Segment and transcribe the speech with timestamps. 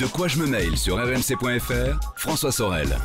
[0.00, 2.96] De quoi je me mail sur rmc.fr, François Sorel.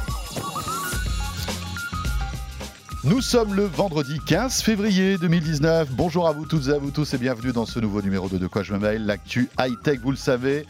[3.03, 5.89] Nous sommes le vendredi 15 février 2019.
[5.91, 8.37] Bonjour à vous toutes et à vous tous et bienvenue dans ce nouveau numéro de
[8.37, 10.65] De quoi je me mail, l'actu high-tech, vous le savez.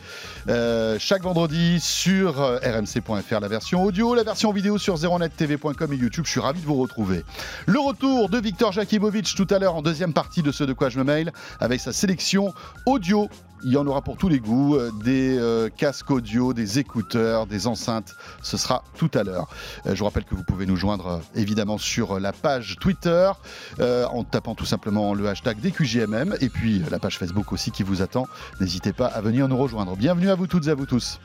[0.49, 5.95] Euh, chaque vendredi sur euh, rmc.fr, la version audio, la version vidéo sur zeronettv.com et
[5.95, 6.25] YouTube.
[6.25, 7.23] Je suis ravi de vous retrouver.
[7.67, 10.89] Le retour de Victor Jakibovic tout à l'heure en deuxième partie de ce De quoi
[10.89, 12.51] je me mail avec sa sélection
[12.87, 13.29] audio
[13.65, 17.47] il y en aura pour tous les goûts, euh, des euh, casques audio, des écouteurs,
[17.47, 18.15] des enceintes.
[18.43, 19.47] Ce sera tout à l'heure.
[19.87, 23.31] Euh, je vous rappelle que vous pouvez nous joindre évidemment sur la page Twitter
[23.79, 28.03] en tapant tout simplement le hashtag DQJMM et puis la page Facebook aussi qui vous
[28.03, 28.27] attend.
[28.61, 29.95] N'hésitez pas à venir nous rejoindre.
[29.95, 31.19] Bienvenue à vous toutes et à vous tous.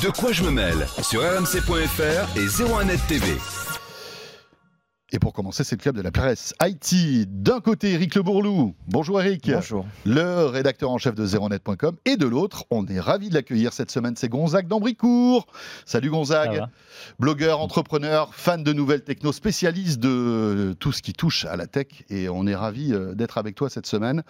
[0.00, 0.86] De quoi je me mêle?
[1.02, 3.36] Sur rmc.fr et 01net TV.
[5.12, 7.26] Et pour commencer, c'est le club de la presse Haïti.
[7.28, 8.74] D'un côté, Eric Le Bourlou.
[8.88, 9.48] Bonjour Eric.
[9.52, 9.86] Bonjour.
[10.04, 11.96] Le rédacteur en chef de zeronet.com.
[12.06, 15.46] Et de l'autre, on est ravi de l'accueillir cette semaine, c'est Gonzague d'Ambricourt.
[15.84, 16.64] Salut Gonzague.
[17.20, 21.86] Blogueur, entrepreneur, fan de nouvelles techno, spécialiste de tout ce qui touche à la tech.
[22.10, 24.24] Et on est ravi euh, d'être avec toi cette semaine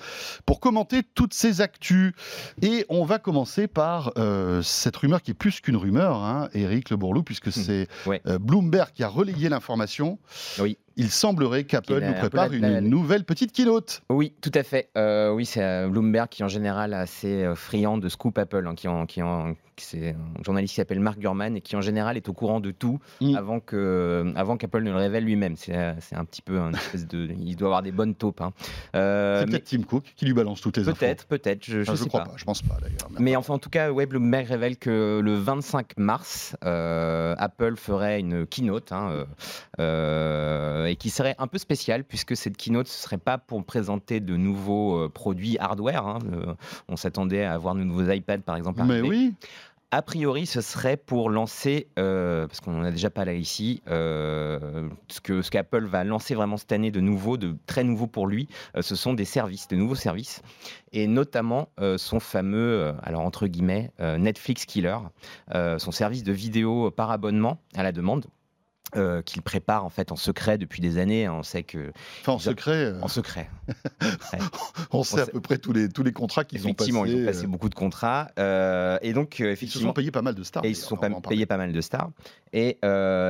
[0.45, 2.13] pour commenter toutes ces actus.
[2.61, 6.91] Et on va commencer par euh, cette rumeur qui est plus qu'une rumeur, hein, Eric
[6.91, 7.53] Le Bourlou, puisque hmm.
[7.53, 7.89] c'est
[8.27, 10.19] euh, Bloomberg qui a relayé l'information.
[10.59, 10.79] Oui い。
[10.97, 14.03] Il semblerait qu'Apple nous prépare une nouvelle petite keynote.
[14.09, 14.89] Oui, tout à fait.
[14.97, 18.67] Euh, oui, c'est euh, Bloomberg qui, en général, est assez euh, friand de scoop Apple,
[18.67, 21.81] hein, qui, en, qui, en, c'est un journaliste qui s'appelle Mark Gurman et qui en
[21.81, 23.37] général est au courant de tout mm.
[23.37, 25.57] avant que avant qu'Apple ne le révèle lui-même.
[25.57, 28.41] C'est, un petit peu un espèce de, il doit avoir des bonnes taupes.
[28.41, 28.53] Hein.
[28.95, 30.99] Euh, c'est peut-être Tim Cook qui lui balance toutes les infos.
[30.99, 31.65] Peut-être, peut-être.
[31.65, 32.33] Je, je, crois pas.
[32.37, 33.11] Je pense pas d'ailleurs.
[33.19, 38.21] Mais enfin, en tout cas, Web Bloomberg révèle que le 25 mars, euh, Apple ferait
[38.21, 39.27] une keynote hein,
[39.79, 44.21] euh, et qui serait un peu spéciale puisque cette keynote ce serait pas pour présenter
[44.21, 46.07] de nouveaux produits hardware.
[46.07, 46.19] Hein,
[46.89, 48.83] on s'attendait à avoir de nouveaux iPads par exemple.
[48.85, 49.35] Mais oui.
[49.93, 53.83] A priori, ce serait pour lancer, euh, parce qu'on n'en a déjà pas là ici,
[53.89, 58.09] euh, ce que ce qu'Apple va lancer vraiment cette année de nouveau, de très nouveau
[58.09, 60.43] pour lui, euh, ce sont des services, de nouveaux services,
[60.93, 61.69] et notamment
[61.99, 64.97] son fameux, alors entre guillemets, Netflix Killer,
[65.53, 68.27] son service de vidéo par abonnement à la demande.
[68.95, 71.29] Euh, qu'il prépare en fait en secret depuis des années.
[71.29, 72.85] On sait que enfin, en secret.
[72.85, 73.51] Euh, en secret.
[74.93, 76.91] on, sait à peu près tous les tous les contrats qu'ils ont passés.
[76.93, 77.49] Effectivement, ils ont passé euh.
[77.49, 80.65] beaucoup de contrats et donc effectivement ils se sont payés pas mal de stars.
[80.65, 82.11] Et ils se sont payés pas mal de stars.
[82.53, 82.79] Et,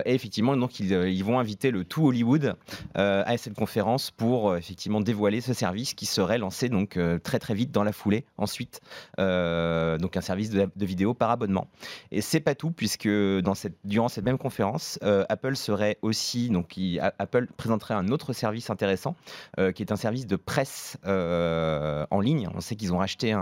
[0.04, 2.54] effectivement, donc ils, ils, vont inviter le tout Hollywood
[2.94, 7.72] à cette conférence pour effectivement dévoiler ce service qui serait lancé donc très très vite
[7.72, 8.26] dans la foulée.
[8.36, 8.82] Ensuite,
[9.16, 11.66] donc un service de, de, vidéo par abonnement.
[12.12, 16.74] Et c'est pas tout puisque dans cette durant cette même conférence, Apple serait aussi, donc
[17.18, 19.14] Apple présenterait un autre service intéressant,
[19.58, 22.48] euh, qui est un service de presse euh, en ligne.
[22.54, 23.32] On sait qu'ils ont racheté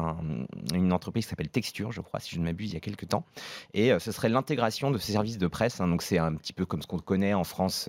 [0.75, 3.09] une entreprise qui s'appelle Texture, je crois, si je ne m'abuse, il y a quelques
[3.09, 3.25] temps.
[3.73, 5.81] Et euh, ce serait l'intégration de ces services de presse.
[5.81, 5.89] Hein.
[5.89, 7.89] donc c'est un petit peu comme ce qu'on connaît en France,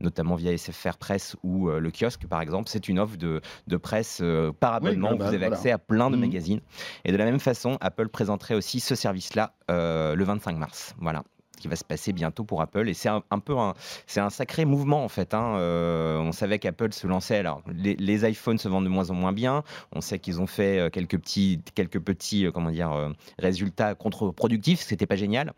[0.00, 2.68] notamment via SFR Presse ou le kiosque, par exemple.
[2.68, 4.22] C'est une offre de, de presse
[4.60, 5.14] par abonnement.
[5.14, 6.20] où vous avez accès à plein de mmh.
[6.20, 6.60] magazines.
[7.04, 10.94] Et de la même façon, Apple présenterait aussi ce service-là le 25 mars.
[11.00, 11.22] Voilà
[11.56, 12.88] qui va se passer bientôt pour Apple.
[12.88, 13.74] Et c'est un, peu un,
[14.06, 15.34] c'est un sacré mouvement en fait.
[15.34, 15.56] Hein.
[15.56, 17.38] Euh, on savait qu'Apple se lançait.
[17.38, 19.62] Alors, les, iPhones se vendent de moins en moins bien.
[19.92, 24.80] On sait qu'ils ont fait euh, quelques petits, quelques petits, euh, comment dire, résultats contre-productifs.
[24.80, 25.52] C'était pas génial.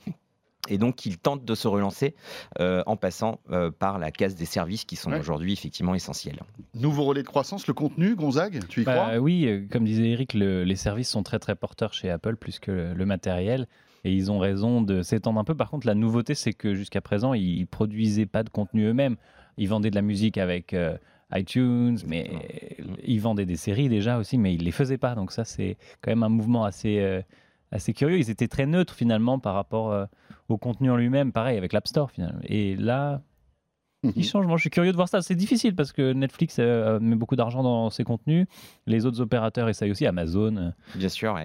[0.70, 2.14] Et donc, ils tentent de se relancer
[2.58, 3.40] en passant
[3.78, 6.40] par la case des services qui sont aujourd'hui effectivement essentiels.
[6.74, 9.18] Nouveau relais de croissance, le contenu, Gonzague, tu y bah crois?
[9.18, 13.06] Oui, comme disait Eric, les services sont très très porteurs chez Apple plus que le
[13.06, 13.66] matériel.
[14.04, 15.54] Et ils ont raison de s'étendre un peu.
[15.54, 19.16] Par contre, la nouveauté, c'est que jusqu'à présent, ils produisaient pas de contenu eux-mêmes.
[19.56, 20.96] Ils vendaient de la musique avec euh,
[21.34, 22.30] iTunes, mais
[23.04, 25.14] ils vendaient des séries déjà aussi, mais ils les faisaient pas.
[25.14, 27.20] Donc ça, c'est quand même un mouvement assez, euh,
[27.72, 28.18] assez curieux.
[28.18, 30.06] Ils étaient très neutres finalement par rapport euh,
[30.48, 31.32] au contenu en lui-même.
[31.32, 32.40] Pareil avec l'App Store finalement.
[32.44, 33.20] Et là,
[34.02, 34.46] il change.
[34.46, 35.22] Moi, je suis curieux de voir ça.
[35.22, 38.46] C'est difficile parce que Netflix euh, met beaucoup d'argent dans ses contenus.
[38.86, 40.06] Les autres opérateurs essayent aussi.
[40.06, 40.56] Amazon.
[40.56, 41.36] Euh, Bien sûr.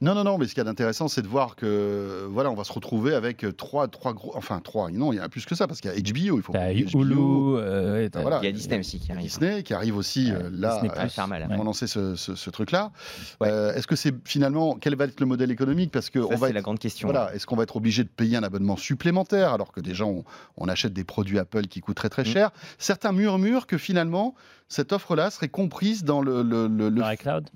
[0.00, 0.38] non, non, non.
[0.38, 3.44] Mais ce qui est intéressant, c'est de voir que voilà, on va se retrouver avec
[3.56, 4.32] trois, trois gros.
[4.36, 4.90] Enfin, trois.
[4.90, 6.38] Non, il y en a plus que ça parce qu'il y a HBO.
[6.38, 6.52] Il faut.
[6.52, 7.16] Bah, Hulu.
[7.56, 9.24] Euh, il y a Disney aussi qui arrive.
[9.24, 10.80] Disney qui arrive aussi là.
[10.80, 11.48] Disney faire mal.
[11.52, 12.92] Pour lancer ce, ce, truc-là.
[13.40, 15.90] Est-ce que c'est finalement quel va être le modèle économique?
[15.90, 16.46] Parce que ça, on va.
[16.46, 17.08] C'est la grande question.
[17.08, 17.34] Voilà.
[17.34, 19.39] Est-ce qu'on va être obligé de payer un abonnement supplémentaire?
[19.48, 20.24] Alors que déjà on,
[20.56, 22.26] on achète des produits Apple qui coûtent très très Mm.
[22.26, 22.50] cher.
[22.78, 24.34] Certains murmurent que finalement
[24.72, 27.48] cette offre-là serait comprise dans le, le- le- le Dans iCloud?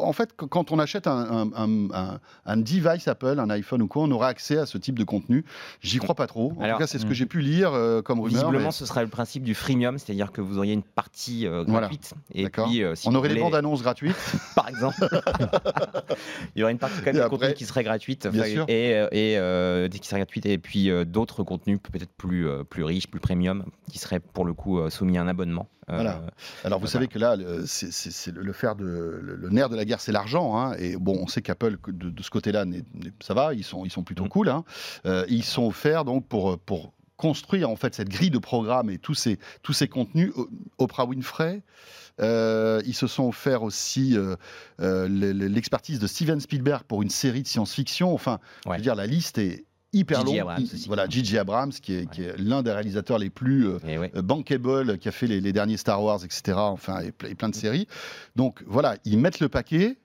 [0.00, 3.82] En fait, qu- quand on achète un, un- un- un- un device Apple, un iPhone
[3.82, 5.44] ou quoi, on aura accès à ce type de contenu.
[5.80, 6.54] J'y crois pas trop.
[6.58, 7.14] En Alors, tout cas, c'est ce que hmm.
[7.14, 8.40] j'ai pu lire euh, comme rumeur.
[8.40, 11.62] Visiblement, mais ce sera le principe du freemium, c'est-à-dire que vous auriez une partie euh,
[11.68, 11.82] Voilà.
[11.86, 12.14] gratuite.
[12.34, 14.16] Et puis, euh, si on aurait les voulez- bandes annonces gratuites.
[14.56, 14.96] par exemple.
[16.56, 18.42] Il y aurait une partie quand même Et de après, contenu qui serait gratuite bien
[18.42, 18.64] enfin, sûr.
[18.68, 20.90] et, et qui serait gratuite et puis
[21.26, 24.90] d'autres contenus peut-être plus euh, plus riches, plus premium, qui seraient pour le coup euh,
[24.90, 25.68] soumis à un abonnement.
[25.90, 26.22] Euh, Voilà.
[26.64, 27.36] Alors, vous savez que là,
[27.66, 30.56] c'est le, de nerf de la guerre, c'est l'argent.
[30.58, 30.74] hein.
[30.78, 32.64] Et bon, on sait qu'Apple de, de ce côté-là,
[33.20, 34.28] ça va, ils sont ils sont plutôt Mm.
[34.28, 34.48] cool.
[34.48, 34.64] hein.
[35.28, 39.14] Ils sont offerts donc pour pour construire en fait cette grille de programmes et tous
[39.14, 40.32] ces tous ces contenus.
[40.78, 41.62] Oprah Winfrey.
[42.20, 44.36] euh, ils se sont offerts aussi euh,
[44.80, 48.12] euh, le- le- l'expertise de Steven Spielberg pour une série de science-fiction.
[48.14, 48.76] Enfin, je Ouais.
[48.76, 50.26] veux dire, la liste est hyper J.J.
[50.26, 50.40] longue.
[50.40, 50.86] Abrams aussi.
[50.86, 51.38] Voilà, J.J.
[51.38, 54.12] Abrams, qui est, qui est l'un des réalisateurs les plus euh, ouais.
[54.14, 56.56] euh, Bankable qui a fait les, les derniers Star Wars, etc.
[56.56, 57.86] Enfin, et, ple- et plein de séries.
[58.36, 59.96] Donc voilà, ils mettent le paquet.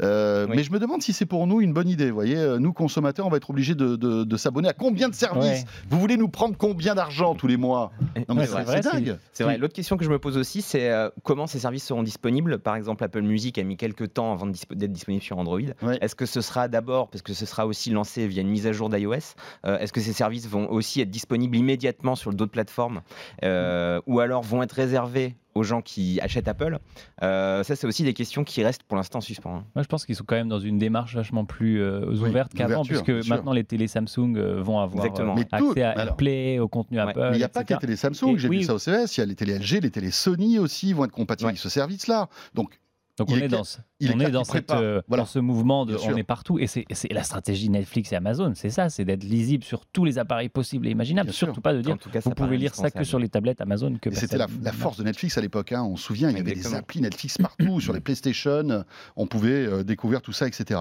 [0.00, 0.56] Euh, Oui.
[0.56, 2.08] Mais je me demande si c'est pour nous une bonne idée.
[2.08, 5.08] Vous voyez, euh, nous consommateurs, on va être obligés de, de- de s'abonner à combien
[5.08, 5.64] de services Ouais.
[5.90, 7.92] Vous voulez nous prendre combien d'argent tous les mois
[8.28, 9.18] Non mais Ouais, c'est dingue.
[9.32, 9.58] C'est vrai.
[9.58, 12.58] L'autre question que je me pose aussi, c'est euh, comment ces services seront disponibles?
[12.58, 15.60] Par exemple, Apple Music a mis quelques temps avant dispo- d'être disponible sur Android.
[15.82, 15.98] Ouais.
[16.00, 18.72] Est-ce que ce sera d'abord, parce que ce sera aussi lancé via une mise à
[18.72, 19.34] jour d'iOS,
[19.66, 23.00] euh, est-ce que ces services vont aussi être disponibles immédiatement sur d'autres plateformes?
[23.42, 26.78] Ou alors vont être réservés aux gens qui achètent Apple
[27.22, 29.56] Euh, Ça, c'est aussi des questions qui restent pour l'instant en suspens.
[29.56, 29.64] hein.
[29.74, 32.52] Moi, je pense qu'ils sont quand même dans une démarche vachement plus euh, Oui, ouverte
[32.54, 36.06] qu'avant, puisque maintenant les télé Samsung euh, vont avoir euh, Mais tout- accès à alors-
[36.08, 37.02] AirPlay, au contenu Ouais.
[37.08, 37.20] Apple.
[37.30, 38.64] Mais il n'y a pas que les télé Samsung, j'ai vu oui.
[38.64, 41.12] ça au CES, il y a les télé LG, les télé Sony aussi vont être
[41.12, 41.50] compatibles Ouais.
[41.52, 42.28] avec ce service-là.
[42.54, 42.78] Donc
[43.20, 45.22] on est est, ce- il est on est dans, cette, euh, Voilà.
[45.22, 46.58] dans ce mouvement de on est partout.
[46.58, 50.18] Et c'est la stratégie Netflix et Amazon, c'est ça, c'est d'être lisible sur tous les
[50.18, 51.26] appareils possibles et imaginables.
[51.28, 51.46] Bien sûr.
[51.48, 53.60] Surtout pas de dire En tout cas, vous pouvez lire ça que sur les tablettes
[53.60, 53.96] Amazon.
[54.00, 55.72] Que c'était la, force de Netflix à l'époque.
[55.72, 55.82] hein.
[55.82, 58.84] On se souvient, il y avait des applis Netflix partout, sur les PlayStation.
[59.16, 60.80] On pouvait euh, découvrir tout ça, etc.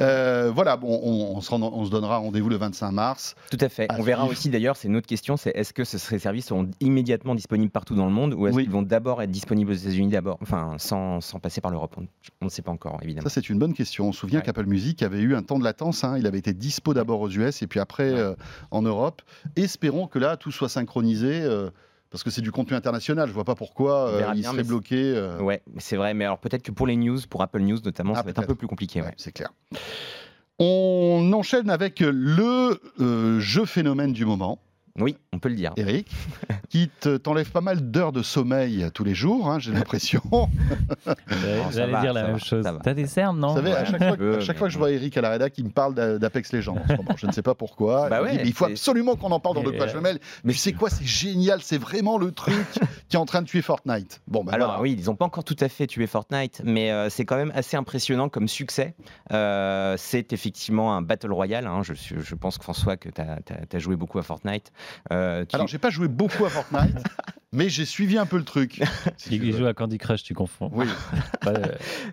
[0.00, 3.34] Euh, voilà, bon, on, on se rend- on se donnera rendez-vous le 25 mars.
[3.50, 3.90] Tout à fait.
[3.90, 6.46] À On verra aussi d'ailleurs, c'est une autre question, c'est est-ce que ce- ces services
[6.46, 8.62] seront immédiatement disponibles partout dans le monde ou est-ce Oui.
[8.64, 11.96] qu'ils vont d'abord être disponibles aux États-Unis d'abord, enfin sans, sans passer par l'Europe?
[12.46, 13.28] On ne sait pas encore évidemment.
[13.28, 14.08] Ça, c'est une bonne question.
[14.08, 14.44] On se souvient Ouais.
[14.44, 16.04] qu'Apple Music avait eu un temps de latence.
[16.04, 16.16] hein.
[16.16, 18.18] Il avait été dispo d'abord aux US et puis après Ouais.
[18.20, 18.34] euh,
[18.70, 19.22] en Europe.
[19.56, 21.40] Espérons que là, tout soit synchronisé.
[21.42, 21.70] euh,
[22.08, 24.94] parce que c'est du contenu international, je vois pas pourquoi euh, il bien, serait bloqué.
[24.96, 28.12] euh, Ouais, c'est vrai, mais alors peut-être que pour les news, pour Apple News notamment,
[28.14, 29.00] Ah, ça va être un peu plus compliqué.
[29.00, 29.14] ouais, ouais.
[29.16, 29.50] c'est clair.
[30.58, 34.58] On enchaîne avec le euh, jeu phénomène du moment.
[34.98, 35.72] Oui, on peut le dire.
[35.76, 36.10] Eric,
[36.68, 40.22] qui te- t'enlève pas mal d'heures de sommeil tous les jours, hein, j'ai l'impression.
[41.72, 42.64] J'allais va, dire la même va, chose.
[42.82, 44.72] T'as des cernes, non Vous savez, à chaque fois, peu, à chaque mais fois que
[44.72, 47.14] je vois Eric à la rédac, il me parle d'A- d'Apex Legends en ce moment.
[47.16, 48.08] Je ne sais pas pourquoi.
[48.08, 49.72] Bah il me dit, ouais, mais il faut c'est- absolument qu'on en parle dans le
[49.76, 50.18] page femelle.
[50.44, 52.54] Mais tu sais quoi, c'est génial, c'est vraiment le truc
[53.08, 54.20] qui est en train de tuer Fortnite.
[54.28, 54.82] Bon, bah Alors voilà.
[54.82, 57.52] oui, ils n'ont pas encore tout à fait tué Fortnite, mais euh, c'est quand même
[57.54, 58.94] assez impressionnant comme succès.
[59.32, 61.66] Euh, c'est effectivement un Battle Royale.
[61.66, 61.82] hein.
[61.82, 64.72] Je, pense que François, que tu as, joué beaucoup à Fortnite.
[65.12, 66.96] Euh, tu- Alors, j'ai pas joué beaucoup à Fortnite,
[67.52, 68.82] mais j'ai suivi un peu le truc.
[69.16, 70.70] si tu Il joue à Candy Crush, tu confonds.
[70.72, 70.86] Oui,
[71.46, 71.52] euh,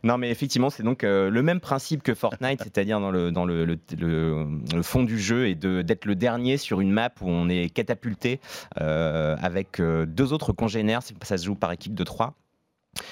[0.04, 3.46] Non, mais effectivement, c'est donc euh, le même principe que Fortnite, c'est-à-dire dans le, dans
[3.46, 7.10] le, le, le- le fond du jeu et de- d'être le dernier sur une map
[7.22, 8.40] où on est catapulté
[8.82, 11.02] euh, avec euh, deux autres congénères.
[11.04, 12.36] C'est- Ça se joue par équipe de trois.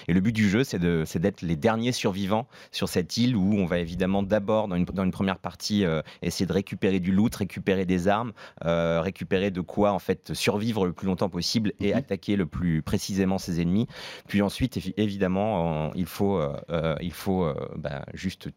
[0.08, 3.66] Et le but du jeu, c'est d'être les derniers survivants sur cette île où on
[3.66, 7.34] va évidemment d'abord, dans une, dans une première partie, euh, essayer de récupérer du loot,
[7.36, 8.34] récupérer des armes,
[8.66, 11.98] euh, récupérer de quoi en fait survivre le plus longtemps possible et Mhm.
[11.98, 13.88] attaquer le plus précisément ses ennemis.
[14.28, 18.50] Puis ensuite, évi- évidemment, il faut, euh, il faut bah, juste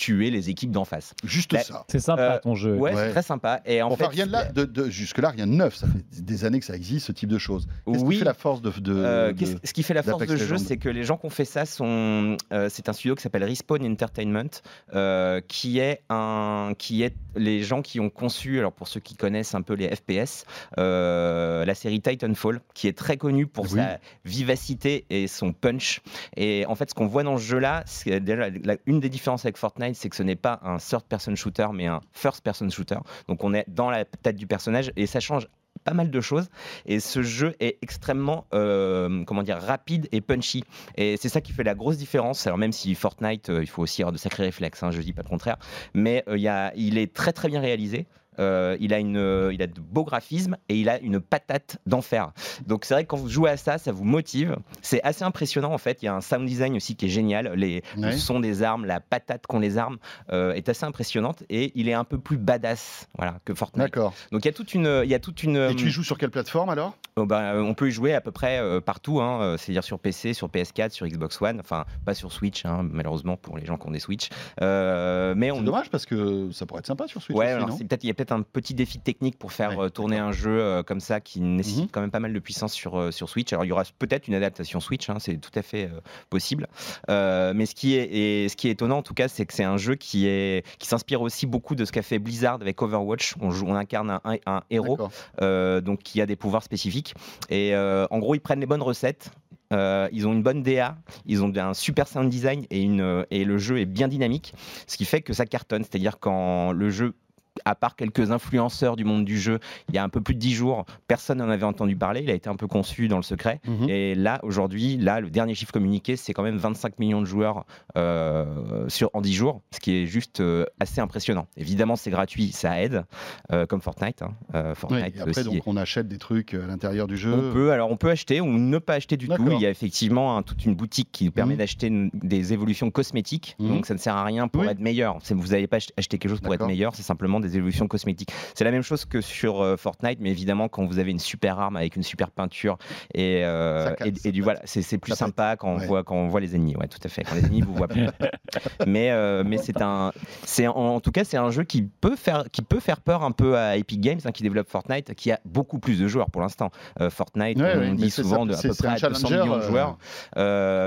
[0.00, 1.12] tuer les équipes d'en face.
[1.24, 1.84] juste Bah, ça.
[1.88, 2.74] C'est sympa Euh, ton jeu.
[2.74, 3.04] Ouais, Ouais.
[3.06, 3.60] c'est très sympa.
[3.66, 5.76] Et en enfin, fait, rien de là, de, de- jusque-là, rien de neuf.
[5.76, 7.66] Ça fait des années que ça existe, ce type de choses.
[7.86, 8.14] Qu'est-ce oui.
[8.14, 8.70] qui fait la force de.
[8.80, 11.30] de- Euh, ce qui fait la force de jeu, c'est que les gens qui ont
[11.30, 12.36] fait ça sont.
[12.52, 14.48] euh, c'est un studio qui s'appelle Respawn Entertainment,
[14.94, 18.58] euh, qui est un, qui est les gens qui ont conçu.
[18.58, 20.44] Alors pour ceux qui connaissent un peu les FPS,
[20.78, 23.78] euh, la série Titanfall, qui est très connue pour Oui.
[23.78, 26.00] sa vivacité et son punch.
[26.36, 29.44] Et en fait, ce qu'on voit dans ce jeu-là, c'est déjà la- une des différences
[29.44, 32.98] avec Fortnite, c'est que ce n'est pas un third-person shooter, mais un first-person shooter.
[33.28, 35.48] Donc on est dans la tête du personnage et ça change
[35.84, 36.48] pas mal de choses.
[36.86, 40.64] Et ce jeu est extrêmement euh, comment dire rapide et punchy.
[40.96, 42.46] Et c'est ça qui fait la grosse différence.
[42.46, 45.12] Alors même si Fortnite euh, il faut aussi avoir de sacrés réflexes hein, je dis
[45.12, 45.56] pas le contraire.
[45.94, 48.06] Mais euh, il est très très bien réalisé
[48.38, 51.78] euh, il, a une, euh, il a de beaux graphismes et il a une patate
[51.86, 52.32] d'enfer.
[52.66, 54.56] Donc c'est vrai que quand vous jouez à ça, ça vous motive.
[54.82, 56.02] C'est assez impressionnant en fait.
[56.02, 57.52] Il y a un sound design aussi qui est génial.
[57.54, 58.12] Les, Ouais.
[58.12, 59.98] Le son des armes, la patate qu'ont les armes
[60.32, 63.86] euh, est assez impressionnante et il est un peu plus badass voilà, que Fortnite.
[63.86, 64.14] D'accord.
[64.32, 65.56] Donc il y a toute une, il y a toute une.
[65.56, 66.94] Et tu y joues sur quelle plateforme alors?
[67.16, 70.48] Oh, bah, on peut y jouer à peu près partout, hein, c'est-à-dire sur PC, sur
[70.48, 73.90] PS4, sur Xbox One, enfin pas sur Switch, hein, malheureusement pour les gens qui ont
[73.90, 74.28] des Switch.
[74.62, 77.68] Euh, mais C'est dommage parce que ça pourrait être sympa sur Switch Ouais, aussi, alors
[77.68, 77.76] non?
[77.76, 80.18] c'est peut-être il y a peut-être un petit défi technique pour faire Ouais, euh, tourner
[80.18, 81.88] un jeu euh, comme ça qui nécessite Mhm.
[81.90, 83.52] quand même pas mal de puissance sur euh, sur Switch.
[83.52, 85.90] Alors il y aura peut-être une adaptation Switch, hein, c'est tout à fait
[86.28, 86.66] possible.
[87.08, 89.64] Mais ce qui est et ce qui est étonnant en tout cas, c'est que c'est
[89.64, 93.34] un jeu qui est qui s'inspire aussi beaucoup de ce qu'a fait Blizzard avec Overwatch.
[93.40, 94.98] On joue, on incarne un, héros
[95.40, 97.14] donc qui a des pouvoirs spécifiques.
[97.48, 99.30] Et en gros, ils prennent les bonnes recettes.
[99.72, 100.96] euh, ils ont une bonne DA,
[101.26, 104.52] ils ont un super sound design et, une, et le jeu est bien dynamique,
[104.88, 105.84] ce qui fait que ça cartonne.
[105.84, 107.14] C'est-à-dire quand le jeu,
[107.64, 110.40] à part quelques influenceurs du monde du jeu, il y a un peu plus de
[110.40, 112.20] 10 jours, personne n'en avait entendu parler.
[112.22, 113.60] Il a été un peu conçu dans le secret.
[113.66, 113.88] Mhm.
[113.88, 117.64] Et là, aujourd'hui, là, le dernier chiffre communiqué, c'est quand même 25 millions de joueurs
[117.96, 121.46] euh, sur, en 10 jours, ce qui est juste euh, assez impressionnant.
[121.56, 123.04] Évidemment, c'est gratuit, ça aide,
[123.52, 124.22] euh, comme Fortnite.
[124.22, 124.34] hein.
[124.54, 127.32] Et après, aussi donc, on achète des trucs à l'intérieur du jeu.
[127.34, 129.48] on peut, alors on peut acheter ou ne pas acheter du tout.
[129.52, 131.58] Il y a effectivement hein, toute une boutique qui nous permet Mhm.
[131.58, 133.56] d'acheter des évolutions cosmétiques.
[133.58, 133.68] Mhm.
[133.68, 134.68] Donc ça ne sert à rien pour Oui.
[134.68, 135.18] être meilleur.
[135.30, 138.30] Vous n'allez pas ach- acheter quelque chose pour être meilleur, c'est simplement des évolutions cosmétiques.
[138.54, 141.58] C'est la même chose que sur euh, Fortnite, mais évidemment quand vous avez une super
[141.58, 142.78] arme avec une super peinture
[143.14, 145.86] et, euh, et, du voilà, c'est c'est plus Ça sympa quand on Ouais.
[145.86, 146.76] voit quand on voit les ennemis.
[146.76, 147.22] Ouais, tout à fait.
[147.24, 148.06] Quand les ennemis vous voient plus.
[148.86, 150.12] mais euh, mais c'est un
[150.44, 153.32] c'est en, tout cas c'est un jeu qui peut faire qui peut faire peur un
[153.32, 156.42] peu à Epic Games hein, qui développe Fortnite, qui a beaucoup plus de joueurs pour
[156.42, 156.70] l'instant.
[157.10, 159.42] Fortnite, Ouais, on ouais, dit souvent ça, de à peu près un à 200 challenger,
[159.42, 159.98] millions de joueurs.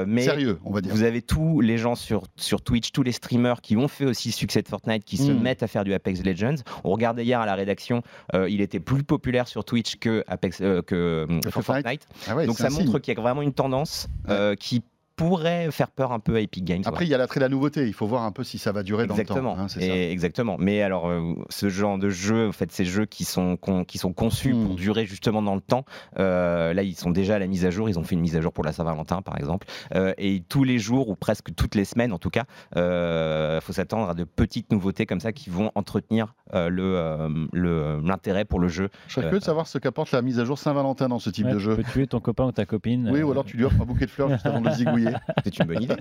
[0.07, 0.93] Mais Sérieux, on va dire.
[0.93, 4.29] vous avez tous les gens sur, sur Twitch, tous les streamers qui ont fait aussi
[4.29, 5.39] le succès de Fortnite, qui se Mm.
[5.41, 6.42] mettent à faire du Apex Legends.
[6.83, 8.01] On regardait hier à la rédaction,
[8.33, 12.07] euh, il était plus populaire sur Twitch que, Apex, euh, que, euh, Que Fortnite.
[12.27, 14.07] Ah ouais, Donc ça montre qu'il y a vraiment une tendance
[14.59, 14.83] qui
[15.15, 16.81] pourrait faire peur un peu à Epic Games.
[16.85, 17.07] Après, ouais.
[17.07, 17.85] il y a l'attrait de la nouveauté.
[17.87, 19.51] Il faut voir un peu si ça va durer dans Exactement.
[19.51, 19.63] le temps.
[19.63, 19.79] hein, ça.
[19.81, 20.55] Exactement.
[20.59, 23.97] Mais alors, euh, ce genre de jeu, en fait, ces jeux qui sont, con- qui
[23.97, 24.65] sont conçus Hmm.
[24.67, 25.85] pour durer justement dans le temps,
[26.19, 27.89] euh, là, ils sont déjà à la mise à jour.
[27.89, 29.67] Ils ont fait une mise à jour pour la Saint-Valentin, par exemple.
[29.95, 32.43] Euh, et tous les jours, ou presque toutes les semaines, en tout cas,
[32.75, 37.29] il faut s'attendre à de petites nouveautés comme ça qui vont entretenir euh, le, euh,
[37.51, 38.89] le- l'intérêt pour le jeu.
[39.07, 41.45] Je serais curieux de savoir ce qu'apporte la mise à jour Saint-Valentin dans ce type
[41.45, 41.75] Ouais, de tu jeu.
[41.77, 43.09] peux tuer ton copain ou ta copine.
[43.11, 44.75] Oui, euh, ou alors tu lui offres un bouquet de fleurs juste avant de le
[45.43, 45.95] C'est une bonne idée.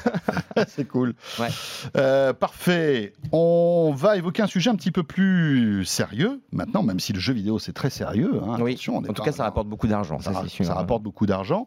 [0.68, 1.14] c'est cool.
[1.38, 1.48] Ouais.
[1.96, 3.12] Euh, parfait.
[3.32, 7.32] On va évoquer un sujet un petit peu plus sérieux maintenant, même si le jeu
[7.32, 8.40] vidéo c'est très sérieux.
[8.42, 8.56] hein.
[8.60, 8.72] Oui.
[8.72, 11.02] Attention, on est En tout pas cas, ça rapporte beaucoup d'argent, ça, ça, ça rapporte
[11.02, 11.66] beaucoup d'argent.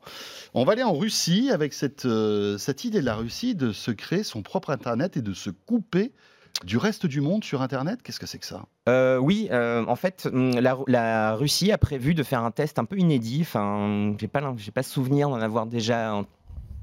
[0.54, 3.92] On va aller en Russie avec cette, euh, cette idée de la Russie de se
[3.92, 6.12] créer son propre Internet et de se couper
[6.64, 8.02] du reste du monde sur Internet.
[8.04, 8.66] Qu'est-ce que c'est que ça?
[8.88, 12.78] Euh, oui, euh, en fait, hum, la, la Russie a prévu de faire un test
[12.78, 13.40] un peu inédit.
[13.42, 16.24] Enfin, j'ai pas, j'ai pas souvenir d'en avoir déjà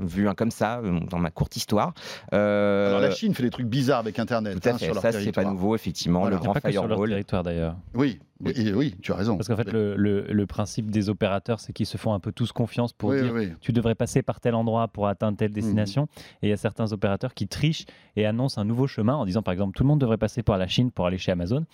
[0.01, 1.93] vu un comme ça euh, dans ma courte histoire.
[2.33, 4.85] Euh, Alors la Chine fait des trucs bizarres avec Internet tout à hein, fait.
[4.87, 5.53] sur leur Ça, c'est pas territoire.
[5.55, 6.21] nouveau, effectivement.
[6.21, 6.37] Voilà.
[6.37, 7.09] Le grand pas que sur leur firewall.
[7.11, 7.77] territoire d'ailleurs.
[7.95, 9.37] Oui, oui, et oui, tu as raison.
[9.37, 12.33] Parce qu'en fait, le, le- le principe des opérateurs, c'est qu'ils se font un peu
[12.33, 15.53] tous confiance pour oui, dire oui, tu devrais passer par tel endroit pour atteindre telle
[15.53, 16.09] destination.
[16.43, 17.85] Et il y a certains opérateurs qui trichent
[18.17, 20.57] et annoncent un nouveau chemin en disant, par exemple, tout le monde devrait passer par
[20.59, 21.67] la Chine pour aller chez Amazon.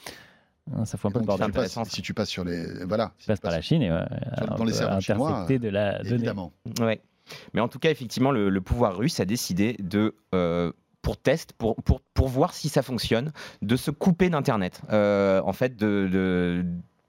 [0.75, 1.47] Hein, Ça fout un peu Donc, si, bordel.
[1.47, 2.85] tu passes, si tu passes sur les.
[2.87, 3.12] Voilà.
[3.18, 4.00] Tu passes par la Chine et euh,
[4.59, 6.14] dans les serveurs chinois, de la donnée.
[6.14, 6.52] Évidemment.
[6.80, 7.00] Ouais.
[7.54, 10.14] Mais en tout cas, effectivement, le, le pouvoir russe a décidé de.
[10.35, 14.80] euh, pour test, pour, pour, pour voir si ça fonctionne, de se couper d'Internet.
[14.92, 16.64] Euh, en fait, de, de-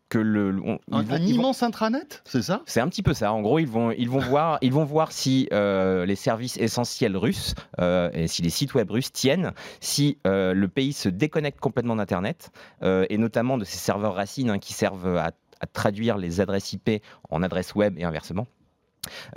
[0.09, 0.55] que le.
[0.63, 2.61] on- Un, vont- un ils vont- immense intranet, c'est ça?
[2.67, 3.33] C'est un petit peu ça.
[3.33, 7.17] En gros, ils vont, ils vont voir, ils vont voir si euh, les services essentiels
[7.17, 11.59] russes euh, et si les sites web russes tiennent, si euh, le pays se déconnecte
[11.59, 12.51] complètement d'Internet
[12.83, 17.01] et notamment de ces serveurs racines hein, qui servent à, à traduire les adresses IP
[17.31, 18.45] en adresses web et inversement.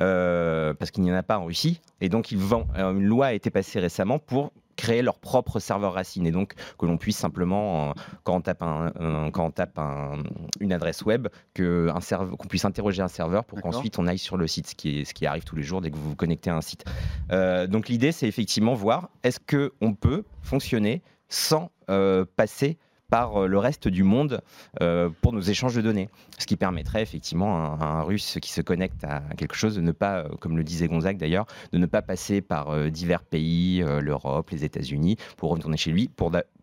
[0.00, 1.80] Euh, parce qu'il n'y en a pas en Russie.
[2.00, 5.58] Et donc, ils vont, euh, une loi a été passée récemment pour créer leur propre
[5.58, 7.92] serveur racine et donc que l'on puisse simplement, euh,
[8.24, 10.22] quand on tape, un, un- quand on tape un-
[10.58, 14.68] une adresse web, qu'on puisse interroger un serveur pour qu'ensuite on aille sur le site,
[14.68, 16.56] ce qui, est- ce qui arrive tous les jours dès que vous vous connectez à
[16.56, 16.84] un site.
[17.30, 22.78] Euh, donc l'idée, c'est effectivement voir est-ce qu'on peut fonctionner sans euh, passer
[23.11, 24.40] par euh, le reste du monde
[24.81, 26.09] euh, pour nos échanges de données.
[26.38, 29.93] Ce qui permettrait effectivement à un, russe qui se connecte à quelque chose de ne
[29.93, 34.50] pas, euh, comme le disait Gonzague d'ailleurs, de ne pas passer par divers pays, l'Europe,
[34.50, 36.09] les États-Unis, pour retourner chez lui,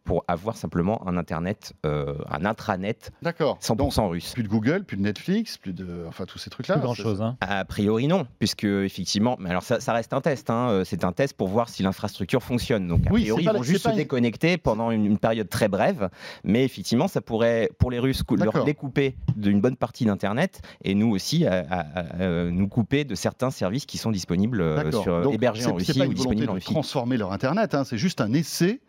[0.08, 3.60] pour avoir simplement un internet, euh, un intranet D'accord.
[3.76, 4.32] Donc, 100% russe.
[4.34, 6.06] plus de Google, plus de Netflix, plus de.
[6.08, 6.76] Enfin, tous ces trucs-là.
[6.76, 7.22] Plus grand chose.
[7.22, 7.36] Hein.
[7.42, 10.50] A priori non, puisque effectivement, mais alors ça, ça reste un test.
[10.50, 12.88] hein, euh, C'est un test pour voir si l'infrastructure fonctionne.
[12.88, 15.68] Donc a Oui, priori, ils vont juste se une- déconnecter pendant une, une période très
[15.68, 16.10] brève,
[16.44, 21.10] mais effectivement, ça pourrait pour les Russes leur découper d'une bonne partie d'internet et nous
[21.12, 25.34] aussi à- à- à, euh, nous couper de certains services qui sont disponibles sur Donc,
[25.34, 26.72] hébergés en Russie pas ou une disponibles en de Russie.
[26.72, 28.80] transformer leur Internet, hein, c'est juste un essai.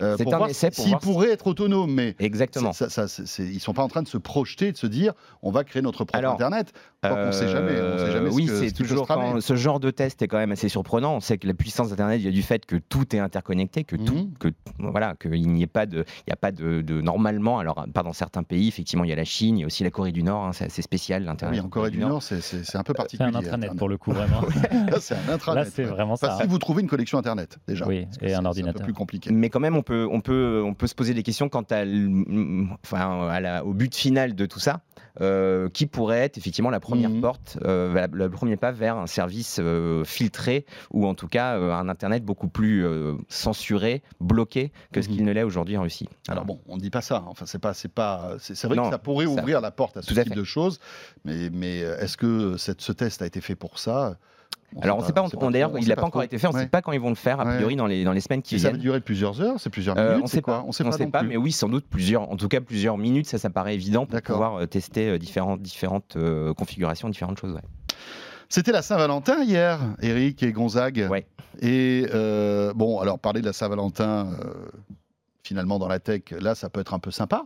[0.00, 2.72] Euh, C'est pour un voir essai pour s'ils voir si- pourraient être autonomes, mais Exactement.
[2.72, 5.12] ça, ça, c'est- c'est- ils sont pas en train de se projeter, de se dire
[5.42, 6.72] on va créer notre propre Alors, Internet.
[7.02, 9.40] Tant qu'on sait jamais, on sait jamais ce oui, que- ce c'est se toujours quand
[9.40, 11.16] ce genre de test est quand même assez surprenant.
[11.16, 14.14] On sait que la puissance d'Internet vient du fait que tout est interconnecté, que tout,
[14.14, 14.34] Mhm.
[14.38, 17.58] que voilà, qu'il n'y ait pas de, il y a pas de, de- normalement.
[17.58, 19.82] Alors, pas dans certains pays, effectivement, il y a la Chine, il y a aussi
[19.82, 20.44] la Corée du Nord.
[20.44, 21.60] hein, c'est assez spécial Ah l'Internet.
[21.60, 23.24] oui, en Corée du Nord, c'est- c'est c'est un peu C'est particulier.
[23.24, 23.76] un intranet Internet.
[23.78, 24.40] pour le coup, vraiment.
[24.96, 25.64] Là, c'est un intranet.
[25.64, 26.38] Là, c'est vraiment Enfin, ça.
[26.42, 27.84] si vous trouvez une connexion Internet, déjà.
[27.88, 28.74] Oui, et c'est- un C'est un ordinateur.
[28.80, 29.30] peu plus compliqué.
[29.32, 31.82] Mais quand même, on peut, on peut, on peut se poser des questions quant à,
[31.82, 32.08] l-
[32.84, 34.80] enfin, à la- au but final de tout ça.
[35.20, 37.20] euh, qui pourrait être effectivement la première Mhm.
[37.20, 41.90] porte, euh, le premier pas vers un service euh, filtré ou en tout cas un
[41.90, 42.86] internet beaucoup plus
[43.28, 45.14] censuré, bloqué que ce Mhm.
[45.16, 46.08] qu'il ne l'est aujourd'hui en Russie.
[46.28, 47.22] Alors bon, on ne dit pas ça.
[47.26, 49.98] Enfin, c'est pas, c'est pas, c'est vrai Non, que ça pourrait ça- ouvrir la porte
[49.98, 50.80] à ce tout type de choses,
[51.26, 54.16] mais, mais est-ce que cette, ce test a été fait pour ça?
[54.80, 56.66] Alors on ne sait pas, d'ailleurs il n'a pas encore été fait, on ne sait
[56.66, 58.58] pas quand ils vont le faire, a priori dans les, dans les semaines qui Et
[58.58, 58.80] ça va viennent.
[58.82, 61.36] durer plusieurs heures, c'est plusieurs Euh, minutes, on c'est sait pas, On sait pas, mais
[61.36, 64.56] oui, sans doute plusieurs, en tout cas plusieurs minutes, ça, ça paraît évident pour pouvoir
[64.62, 66.16] euh, tester euh, différentes, différentes
[66.56, 67.58] configurations, différentes choses.
[68.48, 71.06] C'était la Saint-Valentin hier, Eric et Gonzague.
[71.10, 71.26] Ouais.
[71.60, 74.64] Et euh, bon, alors parler de la Saint-Valentin, euh,
[75.42, 77.44] finalement dans la tech, là, ça peut être un peu sympa.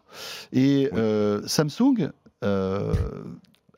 [0.53, 2.11] Et euh, Samsung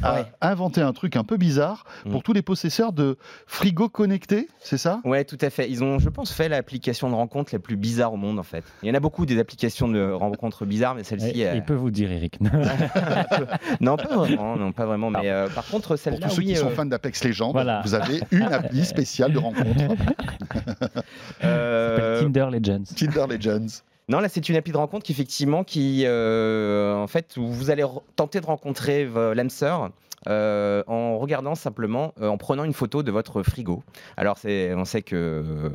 [0.03, 0.25] a Ouais.
[0.41, 2.23] inventé un truc un peu bizarre pour Mm.
[2.23, 5.01] tous les possesseurs de frigo connectés, c'est ça?
[5.05, 5.69] Ouais, tout à fait.
[5.71, 8.65] Ils ont, je pense, fait l'application de rencontre la plus bizarre au monde, en fait.
[8.83, 11.65] Il y en a beaucoup des applications de rencontres bizarres, mais celle-ci, Et- euh, Il
[11.65, 12.39] peut vous dire, Eric.
[13.81, 15.11] non, pas vraiment, non, pas vraiment.
[15.11, 17.53] Mais euh, par contre, Pour celle-là, tous ceux oui, qui sont euh, fans d'Apex Legends,
[17.53, 17.83] Voilà.
[17.85, 19.69] vous avez une appli spéciale de rencontre,
[21.45, 22.85] euh, Tinder Legends.
[22.97, 23.83] Tinder Legends.
[24.09, 27.85] Non, là, c'est une appli de rencontre qui, effectivement, qui, euh, en fait, vous allez
[28.17, 29.91] tenter de rencontrer l'âme sœur.
[30.27, 33.85] euh, en regardant simplement, euh, en prenant une photo de votre frigo.
[34.17, 35.71] Alors, on sait que.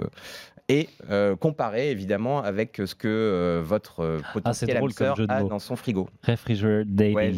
[0.70, 5.16] Et euh, comparer évidemment avec ce que euh, votre euh, potentiel Ah, drôle comme sœur
[5.18, 5.50] jeu de a mots.
[5.50, 6.08] dans son frigo.
[6.26, 7.16] Refrigerator dating.
[7.16, 7.34] Ouais,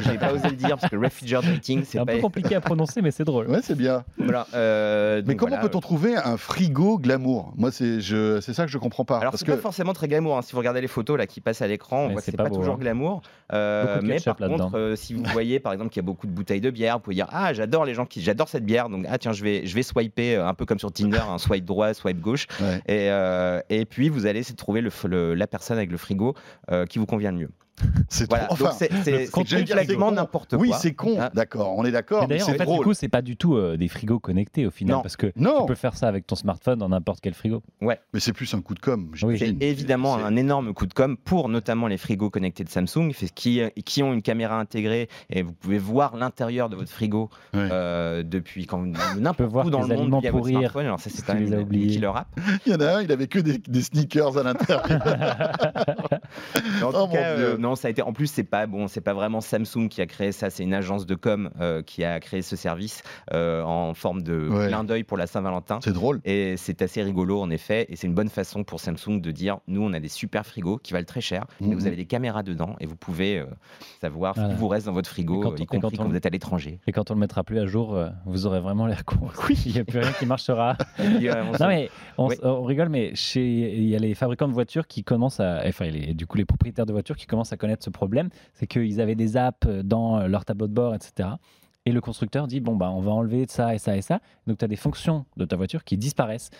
[0.00, 2.14] j'ai pas osé le dire parce que refrigerating, c'est c'est un pas.
[2.14, 3.46] peu compliqué à prononcer, mais c'est drôle.
[3.48, 4.02] Ouais, c'est bien.
[4.18, 5.68] Voilà, euh, Mais comment voilà.
[5.68, 7.52] peut-on trouver un frigo glamour?
[7.56, 9.18] Moi, c'est je- c'est ça que je comprends pas.
[9.18, 10.36] Alors parce c'est que pas forcément très glamour.
[10.38, 10.42] hein.
[10.42, 12.42] Si vous regardez les photos là qui passent à l'écran, on voit que c'est pas
[12.42, 12.78] pas, beau, toujours hein.
[12.80, 13.22] glamour.
[13.52, 16.32] Euh, mais par contre, euh, si vous voyez par exemple qu'il y a beaucoup de
[16.32, 18.88] bouteilles de bière, vous pouvez dire ah j'adore les gens qui j'adore cette bière.
[18.88, 21.38] Donc ah tiens je vais je vais swiper euh, un peu comme sur Tinder, un
[21.38, 22.48] swipe droit, swipe gauche.
[22.90, 26.34] Euh, et puis vous allez essayer de trouver la personne avec le frigo
[26.70, 27.50] euh, qui vous convient le mieux.
[28.08, 28.48] C'est Voilà.
[28.78, 30.58] c'est complètement n'importe quoi.
[30.60, 31.16] oui, c'est con.
[31.20, 31.30] Ah.
[31.34, 32.22] D'accord, on est d'accord.
[32.22, 34.66] Mais Mais d'ailleurs, en fait, du coup, c'est pas du tout euh, des frigos connectés
[34.66, 35.02] au final, Non.
[35.02, 37.62] parce que Non, tu peux faire ça avec ton smartphone dans n'importe quel frigo.
[37.80, 39.10] mais c'est plus un coup de com.
[39.22, 39.38] Oui.
[39.38, 43.60] C'est évidemment un énorme coup de com pour notamment les frigos connectés de Samsung qui,
[43.84, 47.68] qui ont une caméra intégrée et vous pouvez voir l'intérieur de votre frigo Ouais.
[47.70, 48.84] euh, depuis quand
[49.18, 50.86] n'importe où dans le monde via votre smartphone.
[50.86, 52.28] Alors ça c'est quand même une, killer app.
[52.66, 54.84] Il y en a un, il avait que des, des sneakers à l'intérieur.
[56.82, 57.44] En Oh, tout mon cas, Dieu.
[57.54, 58.02] euh, non, ça a été.
[58.02, 60.50] En plus, c'est pas bon, c'est pas vraiment Samsung qui a créé ça.
[60.50, 64.48] C'est une agence de com euh, qui a créé ce service euh, en forme de
[64.48, 64.68] Ouais.
[64.68, 65.78] clin d'œil pour la Saint-Valentin.
[65.82, 66.20] c'est drôle.
[66.24, 69.58] Et c'est assez rigolo en effet, et c'est une bonne façon pour Samsung de dire
[69.68, 71.74] nous on a des super frigos qui valent très cher, mais Mhm.
[71.74, 73.46] vous avez des caméras dedans et vous pouvez euh,
[74.00, 74.54] savoir ce Voilà.
[74.54, 76.78] qui vous reste dans votre frigo, quand on- y compris quand vous êtes à l'étranger.
[76.86, 79.28] Et quand on le mettra plus à jour, vous aurez vraiment l'air con.
[79.66, 80.76] Il n'y a plus rien qui marchera.
[80.96, 82.36] Puis, Non mais on, Oui.
[82.42, 83.44] on rigole, mais chez
[83.76, 86.44] il y a les fabricants de voitures qui commencent à, enfin les, du coup les
[86.44, 90.26] propriétaires de voitures qui commencent à connaître ce problème, c'est qu'ils avaient des apps dans
[90.26, 91.30] leur tableau de bord, etc.
[91.86, 94.20] Et le constructeur dit bon bah on va enlever ça et ça et ça.
[94.46, 96.50] Donc tu as des fonctions de ta voiture qui disparaissent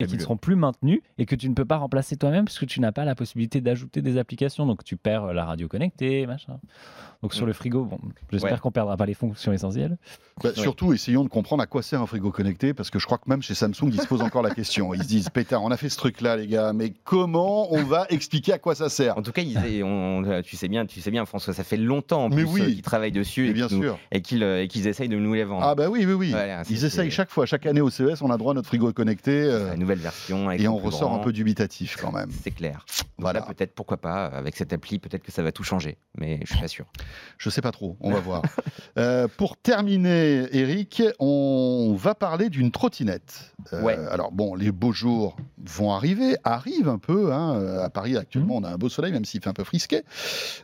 [0.00, 2.58] et qui ne seront plus maintenues et que tu ne peux pas remplacer toi-même parce
[2.58, 4.66] que tu n'as pas la possibilité d'ajouter des applications.
[4.66, 6.58] Donc tu perds euh, la radio connectée, machin.
[7.22, 7.48] Donc sur Mm.
[7.48, 7.98] le frigo, bon,
[8.32, 8.58] j'espère Ouais.
[8.58, 9.98] qu'on perdra pas les fonctions essentielles.
[10.42, 10.54] Bah, Ouais.
[10.62, 13.28] Surtout, essayons de comprendre à quoi sert un frigo connecté, parce que je crois que
[13.28, 14.94] même chez Samsung, ils se posent encore la question.
[14.94, 18.06] Ils se disent, pétard, on a fait ce truc-là, les gars, mais comment on va
[18.08, 19.18] expliquer à quoi ça sert?
[19.18, 21.62] En tout cas, ils- et on- on- tu sais bien, tu sais bien, François, ça
[21.62, 22.60] fait longtemps en plus oui.
[22.62, 23.98] euh, qu'ils travaillent dessus Mais et bien nous- sûr.
[24.12, 25.66] et qu'ils euh, et qu'ils essayent de nous les vendre.
[25.66, 26.30] Ah bah oui, oui, oui.
[26.30, 28.90] Voilà, Ils essayent chaque fois, chaque année au CES, on a droit à notre frigo
[28.94, 30.48] connecté, euh, La nouvelle version.
[30.48, 32.30] avec et on ressort un peu dubitatif quand même.
[32.42, 32.84] C'est clair.
[33.18, 33.42] Voilà.
[33.42, 36.60] Peut-être, pourquoi pas, avec cette appli, peut-être que ça va tout changer, mais je suis
[36.60, 36.86] pas sûr.
[37.38, 38.42] Je sais pas trop, on va voir.
[38.98, 43.54] Euh, pour terminer, Eric, on va parler d'une trottinette.
[43.72, 43.96] Euh, Ouais.
[44.10, 47.32] Alors bon, les beaux jours vont arriver, arrivent un peu.
[47.32, 47.78] hein.
[47.82, 50.02] À Paris, actuellement, on a un beau soleil, même s'il fait un peu frisqué.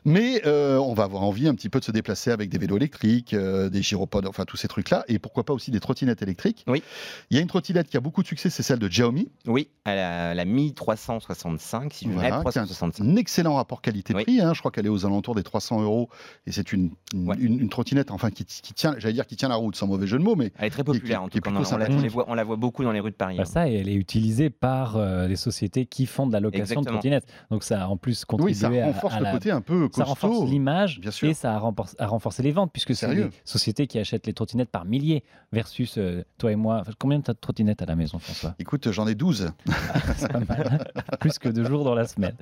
[0.04, 2.76] Mais euh, on va avoir envie un petit peu de se déplacer avec des vélos
[2.76, 5.04] électriques, euh, des gyropodes, enfin tous ces trucs-là.
[5.08, 6.64] Et pourquoi pas aussi des trottinettes électriques.
[6.66, 6.82] Oui.
[7.30, 9.15] Il y a une trottinette qui a beaucoup de succès, c'est celle de Xiaomi.
[9.46, 13.04] Oui, à la, la Mi 365, si je Voilà, me qui a 365.
[13.04, 14.40] un excellent rapport qualité-prix.
[14.40, 14.52] hein.
[14.54, 16.08] Je crois qu'elle est aux alentours des 300 euros.
[16.46, 17.36] Et c'est une, une, Ouais.
[17.38, 20.06] une- une trottinette, enfin, qui, qui tient, j'allais dire qui tient la route, sans mauvais
[20.06, 21.50] jeu de mots, mais Elle est très qui- qui- populaire, en tout cas.
[21.50, 23.36] On, la- on les voit- on la voit beaucoup dans les rues de Paris.
[23.36, 23.50] Bah, hein.
[23.50, 26.84] ça, et elle est utilisée par euh, les sociétés qui font de la location Exactement.
[26.84, 27.26] de trottinettes.
[27.50, 29.60] Donc ça a en plus oui, contribué ça à- renforce à, le la- côté un
[29.60, 30.04] peu ça costaud.
[30.28, 31.28] renforce l'image bien sûr.
[31.28, 34.32] et ça a renforcé, a renforcé les ventes puisque c'est des sociétés qui achètent les
[34.32, 36.78] trottinettes par milliers versus euh, toi et moi.
[36.80, 38.54] Enfin, Combien tu as de trottinettes à la maison, François?
[38.58, 39.50] Écoute, j'en ai 12.
[40.16, 40.92] C'est pas mal.
[41.20, 42.34] Plus que deux jours dans la semaine.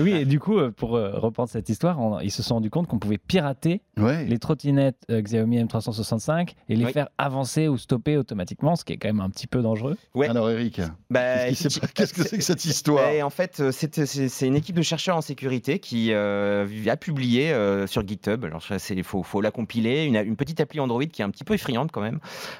[0.00, 2.70] Oui, et du coup, euh, pour euh, reprendre cette histoire, on- ils se sont rendus
[2.70, 4.24] compte qu'on pouvait pirater Ouais.
[4.24, 8.96] les trottinettes euh, Xiaomi M365 et les faire avancer ou stopper automatiquement, ce qui est
[8.96, 9.96] quand même un petit peu dangereux.
[10.14, 10.28] Ouais.
[10.28, 11.68] Alors, Eric, Bah, qu'est-ce
[12.14, 14.82] qui que c'est que cette histoire Ouais, en fait, c'est c'est- c'est une équipe de
[14.82, 18.44] chercheurs en sécurité qui euh, a publié euh, sur GitHub.
[18.44, 20.04] Alors, il faut, faut la compiler.
[20.04, 22.18] Une, une petite appli Android qui est un petit peu effrayante quand même,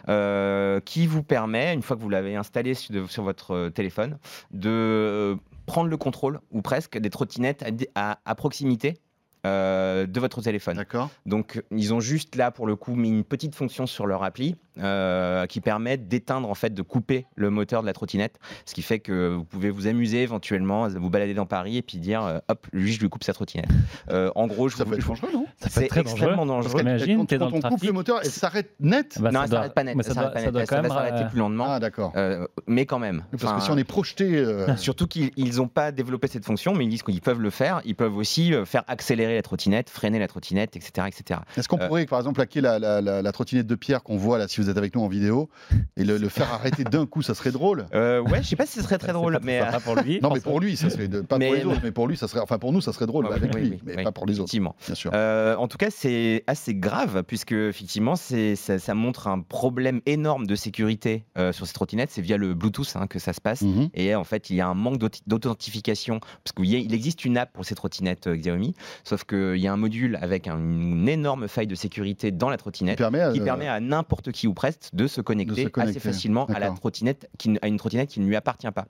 [0.09, 4.19] euh, qui vous permet, une fois que vous l'avez installée sur, sur votre téléphone,
[4.53, 5.37] de euh,
[5.67, 7.63] prendre le contrôle, ou presque, des trottinettes
[7.95, 8.99] à, à- à proximité.
[9.45, 10.77] euh, de votre téléphone.
[10.77, 11.11] D'accord.
[11.27, 14.55] Donc, ils ont juste là, pour le coup, mis une petite fonction sur leur appli
[14.79, 18.39] euh, qui permet d'éteindre, en fait, de couper le moteur de la trottinette.
[18.65, 21.99] Ce qui fait que vous pouvez vous amuser éventuellement, vous balader dans Paris et puis
[21.99, 23.69] dire, euh, hop, lui, je lui coupe sa trottinette.
[24.11, 25.47] Euh, en gros, je Ça vous- peut être dangereux, non?
[25.47, 26.17] Ça peut être c'est très dangereux.
[26.19, 26.79] extrêmement Parce dangereux.
[26.83, 27.85] qu'elle- Imagine, quand, quand on coupe trafic.
[27.85, 29.19] le moteur, elle s'arrête net?
[29.21, 29.97] Bah, non, ça elle doit- s'arrête pas net.
[29.97, 31.67] mais elle ça doit, ça doit quand va s'arrêter plus lentement.
[31.69, 32.13] Ah, d'accord.
[32.17, 33.25] Euh, mais quand même.
[33.39, 34.37] Parce que si on est projeté.
[34.37, 37.81] euh, Surtout qu'ils n'ont pas développé cette fonction, mais ils disent qu'ils peuvent le faire.
[37.85, 41.07] Ils peuvent aussi faire accélérer la trottinette, freiner la trottinette, etc.
[41.09, 41.41] etc.
[41.57, 44.17] Est-ce qu'on Euh, pourrait, par exemple, hacker la, la- la- la trottinette de Pierre qu'on
[44.17, 45.49] voit là, si vous êtes avec nous en vidéo,
[45.97, 48.67] et le, le faire arrêter d'un coup, ça serait drôle Euh, ouais, je sais pas
[48.67, 50.21] si ce serait très drôle, pas mais pour lui.
[50.23, 52.17] Non, mais pour lui, ça serait de- pas Mais- pour les autres, mais pour lui,
[52.17, 54.05] ça serait, enfin pour nous, ça serait drôle oui, avec oui, lui, oui, mais oui,
[54.05, 54.75] pas pour les autres, effectivement.
[54.87, 55.11] bien sûr.
[55.15, 60.01] Euh, en tout cas, c'est assez grave puisque effectivement, c'est ça, ça montre un problème
[60.07, 62.11] énorme de sécurité euh, sur ces trottinettes.
[62.13, 63.63] C'est via le Bluetooth hein, que ça se passe.
[63.63, 63.91] Mhm.
[63.95, 67.65] Et en fait, il y a un manque d'authentification parce qu'il existe une app pour
[67.65, 71.67] ces trottinettes euh, Xiaomi, sauf qu'il y a un module avec un- une énorme faille
[71.67, 72.99] de sécurité dans la Qui trottinette.
[72.99, 76.45] permet, à- qui permet à n'importe qui ou presque de se connecter, connecter, assez facilement
[76.47, 76.79] à la d'accord.
[76.79, 78.87] trottinette, qui, n- à une trottinette qui ne lui appartient pas.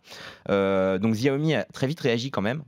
[0.51, 2.63] Euh, donc Xiaomi a très vite réagi quand même.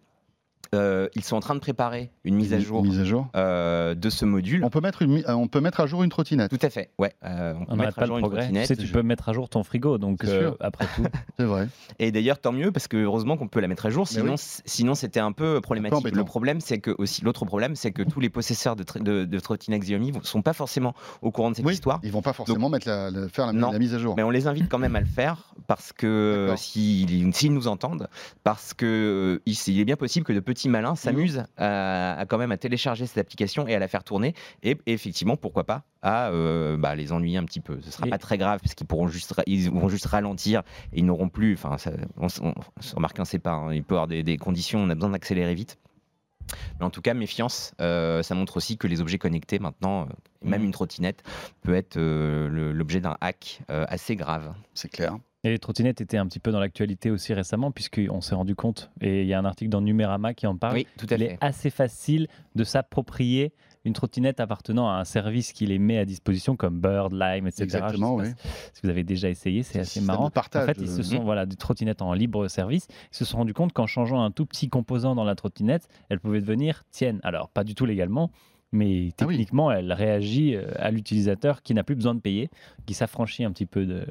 [0.74, 3.29] Euh, ils sont en train de préparer une mise à jour Mise à jour.
[3.37, 4.64] euh, de ce module.
[4.64, 6.50] On peut mettre une, euh, on peut mettre à jour une trottinette.
[6.50, 7.12] Tout à fait, ouais.
[7.24, 8.24] Euh, on peut On n'arrête mettre à jour une.
[8.24, 8.66] Tu trottinette.
[8.66, 11.05] sais, tu peux mettre à jour ton frigo, donc euh, après tout.
[11.38, 11.68] C'est vrai.
[11.98, 14.61] Et d'ailleurs, tant mieux, parce que heureusement qu'on peut la mettre à jour, sinon, oui.
[14.64, 16.14] sinon c'était un peu problématique.
[16.14, 19.38] le problème, c'est que aussi, l'autre problème, c'est que tous les possesseurs de, de, de
[19.40, 22.00] trottinettes Xiaomi ne sont pas forcément au courant de cette Oui, histoire.
[22.03, 23.70] ils vont pas forcément mettre la, la- faire la, Non.
[23.70, 24.14] la mise à jour.
[24.16, 28.09] Mais on les invite quand même à le faire parce que s'ils s'ils nous entendent,
[28.42, 30.96] parce que euh, il, il est bien possible que de petits malins Mhm.
[30.96, 34.70] s'amusent à, à quand même à télécharger cette application et à la faire tourner et,
[34.87, 37.81] et effectivement pourquoi pas à euh, bah, les ennuyer un petit peu.
[37.83, 40.61] Ce sera Et- pas très grave parce qu'ils pourront juste ils vont juste ralentir
[40.92, 41.55] et ils n'auront plus.
[41.55, 41.77] Enfin,
[42.18, 42.55] on, on,
[42.94, 43.53] remarque un sait pas.
[43.53, 44.81] hein, il peut y avoir des, des conditions.
[44.81, 45.79] On a besoin d'accélérer vite.
[46.79, 47.72] Mais en tout cas, méfiance.
[47.81, 50.07] euh, ça montre aussi que les objets connectés maintenant, euh,
[50.42, 50.66] même Mhm.
[50.66, 51.22] une trottinette,
[51.62, 54.53] peut être euh, l'objet d'un hack assez grave.
[54.74, 55.16] C'est clair.
[55.44, 58.90] Et les trottinettes étaient un petit peu dans l'actualité aussi récemment, puisqu'on s'est rendu compte,
[59.02, 61.18] et il y a un article dans Numérama qui en parle, Oui, tout à il
[61.18, 61.24] fait.
[61.35, 63.52] est assez facile de s'approprier
[63.85, 67.64] une trottinette appartenant à un service qui les met à disposition, comme Bird, Lime, etc.
[67.64, 68.28] Exactement, oui.
[68.72, 70.30] Si vous avez déjà essayé, c'est assez marrant.
[70.30, 71.24] partage en fait, ils se sont Mhm.
[71.24, 72.87] voilà, des trottinettes en libre service.
[73.12, 76.18] Ils se sont rendus compte qu'en changeant un tout petit composant dans la trottinette, elle
[76.20, 77.20] pouvait devenir tienne.
[77.22, 78.30] Alors, pas du tout légalement,
[78.72, 79.35] mais Ah oui.
[79.37, 82.48] techniquement, elle réagit euh, à l'utilisateur qui n'a plus besoin de payer,
[82.87, 84.07] qui s'affranchit un petit peu de,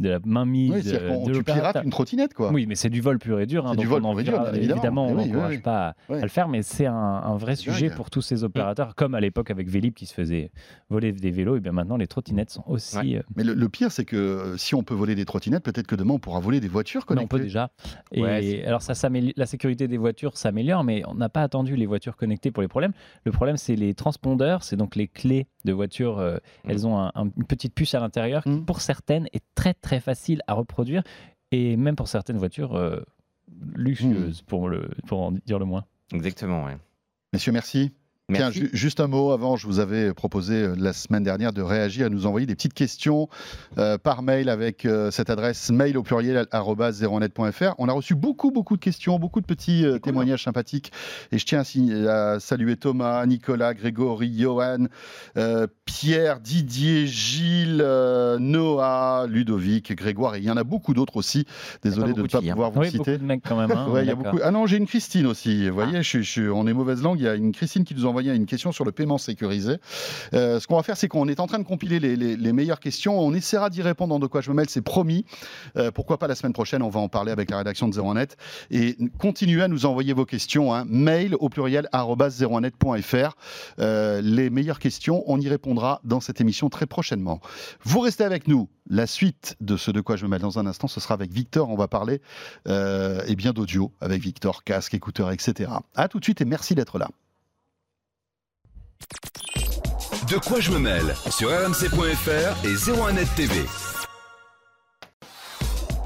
[0.00, 2.52] de la mainmise Oui, de, c'est-à-dire qu'on- de tu pirates une trottinette, quoi.
[2.52, 3.66] Oui, mais c'est du vol pur et dur.
[3.66, 5.06] hein, C'est du donc vol on pur et dur, évidemment.
[5.08, 7.96] on oui, n'encourage oui, pas à, le faire, mais c'est un, un vrai sujet dingue.
[7.96, 10.50] pour tous ces opérateurs, comme à l'époque avec Vélib qui se faisait
[10.90, 11.56] voler des vélos.
[11.56, 12.96] Et bien maintenant, les trottinettes sont aussi.
[12.96, 13.16] Ouais.
[13.16, 15.86] euh, Mais le, le pire, c'est que euh, si on peut voler des trottinettes, peut-être
[15.86, 17.36] que demain on pourra voler des voitures mais on connectées.
[17.36, 17.70] peut déjà.
[18.12, 18.94] Et Ouais, alors, ça
[19.36, 22.68] la sécurité des voitures s'améliore, mais on n'a pas attendu les voitures connectées pour les
[22.68, 22.92] problèmes.
[23.24, 26.18] Le problème, c'est les transpondeurs, c'est donc les clés de voiture.
[26.18, 26.70] euh, Mhm.
[26.70, 28.64] Elles ont un- un- une petite puce à l'intérieur qui, Mhm.
[28.64, 31.02] pour certaines, est très très facile à reproduire.
[31.52, 33.00] Et même pour certaines voitures euh,
[33.74, 35.84] luxueuses, pour, le, pour en dire le moins.
[36.12, 36.76] Exactement, ouais.
[37.32, 37.92] Messieurs, merci.
[38.34, 41.62] Tiens, ju- juste un mot avant, je vous avais proposé euh, la semaine dernière de
[41.62, 43.28] réagir et nous envoyer des petites questions
[43.78, 47.74] euh, par mail avec euh, cette adresse mail au pluriel 01net.fr.
[47.78, 50.90] On a reçu beaucoup, beaucoup de questions, beaucoup de petits euh, témoignages sympathiques
[51.30, 51.62] et je tiens
[52.08, 54.86] à, saluer Thomas, Nicolas, Grégory, Johan,
[55.36, 61.16] euh, Pierre, Didier, Gilles, euh, Noah, Ludovic, Grégoire et il y en a beaucoup d'autres
[61.16, 61.44] aussi.
[61.84, 62.54] Désolé de ne pas filles, hein.
[62.54, 62.98] pouvoir vous Oui, citer.
[62.98, 63.70] beaucoup de mecs quand même.
[63.70, 64.32] hein, Ouais, il y a d'accord.
[64.32, 64.42] beaucoup.
[64.44, 65.68] Ah non, j'ai une Christine aussi.
[65.68, 67.20] Vous voyez, je, suis- je suis- on est mauvaise langue.
[67.20, 69.76] Il y a une Christine qui nous a envoyé une question sur le paiement sécurisé.
[70.32, 73.20] Euh, ce qu'on va faire, c'est qu'on est en train de compiler les, meilleures questions.
[73.20, 75.26] On essaiera d'y répondre dans De quoi je me mêle, c'est promis.
[75.76, 78.36] Euh, pourquoi pas la semaine prochaine On va en parler avec la rédaction de 01net.
[78.70, 80.74] Et continuez à nous envoyer vos questions.
[80.74, 80.86] hein.
[80.88, 83.36] Mail au pluriel arobase 01net.fr.
[83.80, 87.40] Euh, les meilleures questions, on y répondra dans cette émission très prochainement.
[87.82, 88.70] Vous restez avec nous.
[88.88, 91.32] La suite de ce De quoi je me mêle dans un instant, ce sera avec
[91.32, 91.68] Victor.
[91.68, 92.22] On va parler
[92.66, 95.72] et bien d'audio avec Victor, casque, écouteurs, etc.
[95.96, 97.08] À tout de suite et merci d'être là.
[100.30, 103.54] De quoi je me mêle sur rmc.fr et 01net TV.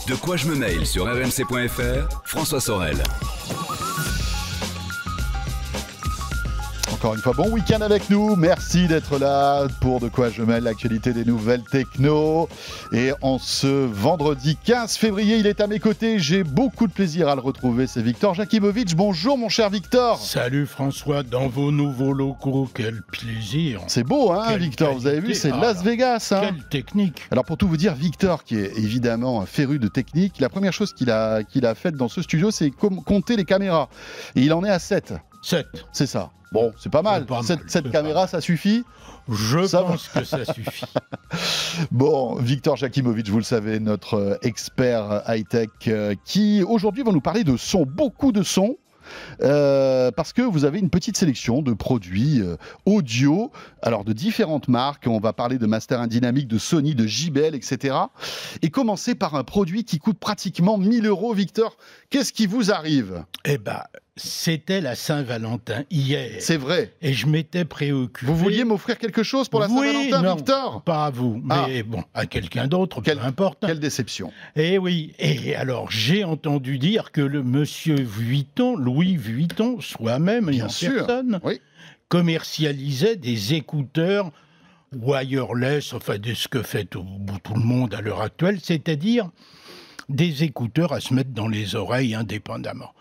[0.06, 3.02] De quoi je me mêle sur rmc.fr, François Sorel.
[7.00, 8.36] Encore une fois, bon week-end avec nous.
[8.36, 12.46] Merci d'être là pour De quoi je mêle l'actualité des nouvelles techno.
[12.92, 16.18] Et en ce vendredi 15 février, il est à mes côtés.
[16.18, 17.86] J'ai beaucoup de plaisir à le retrouver.
[17.86, 18.94] C'est Victor Jakimovic.
[18.96, 20.18] Bonjour, mon cher Victor.
[20.20, 23.80] Salut François, dans vos nouveaux locaux, quel plaisir.
[23.86, 25.82] C'est beau, hein, Quelle Victor Vous avez vu, c'est Ah Las là.
[25.82, 26.32] Vegas.
[26.36, 27.22] Hein Quelle technique.
[27.30, 30.74] Alors pour tout vous dire, Victor, qui est évidemment un féru de technique, la première
[30.74, 33.88] chose qu'il a, qu'il a faite dans ce studio, c'est com- compter les caméras.
[34.36, 35.66] Et il en est à 7, 7.
[35.92, 36.30] c'est ça.
[36.52, 37.22] Bon, c'est pas mal.
[37.22, 38.84] C'est pas 7, mal, c'est pas caméras, ça suffit?
[39.28, 40.84] Je Ça pense que ça suffit.
[41.92, 47.12] Bon, Victor Jakimovic, vous le savez, notre euh, expert euh, high-tech, euh, qui aujourd'hui va
[47.12, 48.76] nous parler de son, beaucoup de sons.
[49.42, 53.50] euh, parce que vous avez une petite sélection de produits euh, audio,
[53.82, 55.06] alors de différentes marques.
[55.06, 57.96] On va parler de Master Dynamic, de Sony, de JBL, etc.
[58.62, 61.32] Et commencer par un produit qui coûte pratiquement 1000 euros.
[61.34, 61.76] Victor,
[62.10, 63.24] qu'est-ce qui vous arrive?
[63.44, 63.80] Eh ben,
[64.16, 66.32] c'était la Saint-Valentin hier.
[66.40, 66.92] C'est vrai.
[67.00, 68.26] Et je m'étais préoccupé.
[68.30, 70.34] Vous vouliez m'offrir quelque chose pour la Oui, Saint-Valentin.
[70.36, 70.82] Victor?
[70.82, 71.66] Pas à vous, Ah.
[71.68, 73.64] mais bon, à quelqu'un d'autre, Quel- peu importe.
[73.66, 74.32] Quelle déception.
[74.56, 80.66] Eh oui, et alors j'ai entendu dire que le monsieur Vuitton, Louis Vuitton, soi-même Bien
[80.66, 81.60] en sûr, personne, oui.
[82.08, 84.30] commercialisait des écouteurs
[84.92, 87.06] wireless, enfin de ce que fait tout,
[87.44, 89.30] tout le monde à l'heure actuelle, c'est-à-dire
[90.08, 92.92] des écouteurs à se mettre dans les oreilles indépendamment.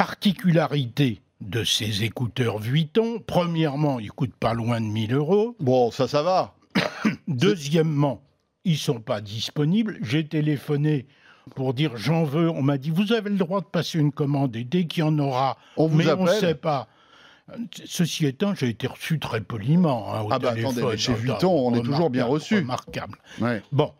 [0.00, 5.56] Particularité de ces écouteurs Vuitton, premièrement, ils coûtent pas loin de 1000 euros.
[5.60, 6.54] Bon, ça, ça va.
[7.28, 8.22] Deuxièmement,
[8.64, 9.98] ils sont pas disponibles.
[10.00, 11.06] J'ai téléphoné
[11.54, 12.48] pour dire j'en veux.
[12.48, 15.06] On m'a dit vous avez le droit de passer une commande et dès qu'il y
[15.06, 16.88] en aura, On vous mais on ne sait pas.
[17.84, 20.78] Ceci étant, j'ai été reçu très poliment hein, au Ah bah téléphone.
[20.78, 22.56] attendez, mais chez Vuitton, on est toujours bien reçu.
[22.60, 23.18] Remarquable.
[23.38, 23.62] Ouais.
[23.70, 23.92] Bon.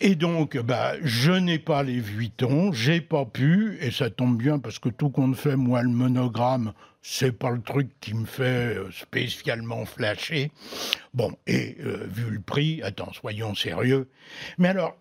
[0.00, 4.58] Et donc, bah, je n'ai pas les Vuitton, j'ai pas pu, et ça tombe bien
[4.58, 8.76] parce que tout compte fait, moi, le monogramme, c'est pas le truc qui me fait
[8.76, 10.52] euh, spécialement flasher.
[11.14, 14.08] Bon, et euh, vu le prix, attends, soyons sérieux.
[14.58, 14.96] Mais alors,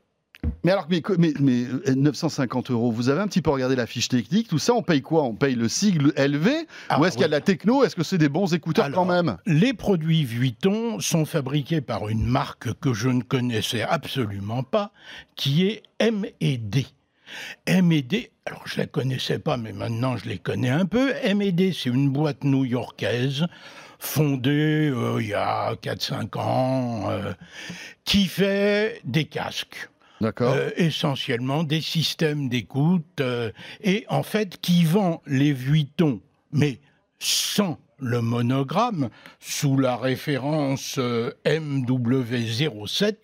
[0.63, 3.87] Mais alors, mais, mais, mais, euh, 950 euros, vous avez un petit peu regardé la
[3.87, 5.23] fiche technique, tout ça, on paye quoi?
[5.23, 6.49] On paye le sigle LV
[6.89, 7.83] Ah, Ou est-ce qu'il y a de la techno?
[7.83, 9.37] Est-ce que c'est des bons écouteurs Alors, quand même?
[9.45, 14.91] les produits Vuitton sont fabriqués par une marque que je ne connaissais absolument pas,
[15.35, 16.85] qui est M&D.
[17.65, 21.13] M&D, alors je la connaissais pas, mais maintenant je les connais un peu.
[21.23, 23.45] M&D, c'est une boîte new-yorkaise
[23.99, 27.33] fondée euh, il y a 4-5 ans, euh,
[28.03, 29.90] qui fait des casques.
[30.21, 30.53] D'accord.
[30.53, 36.79] Euh, essentiellement des systèmes d'écoute euh, et en fait qui vend les Vuitton, mais
[37.19, 43.15] sans le monogramme, sous la référence euh, MW07,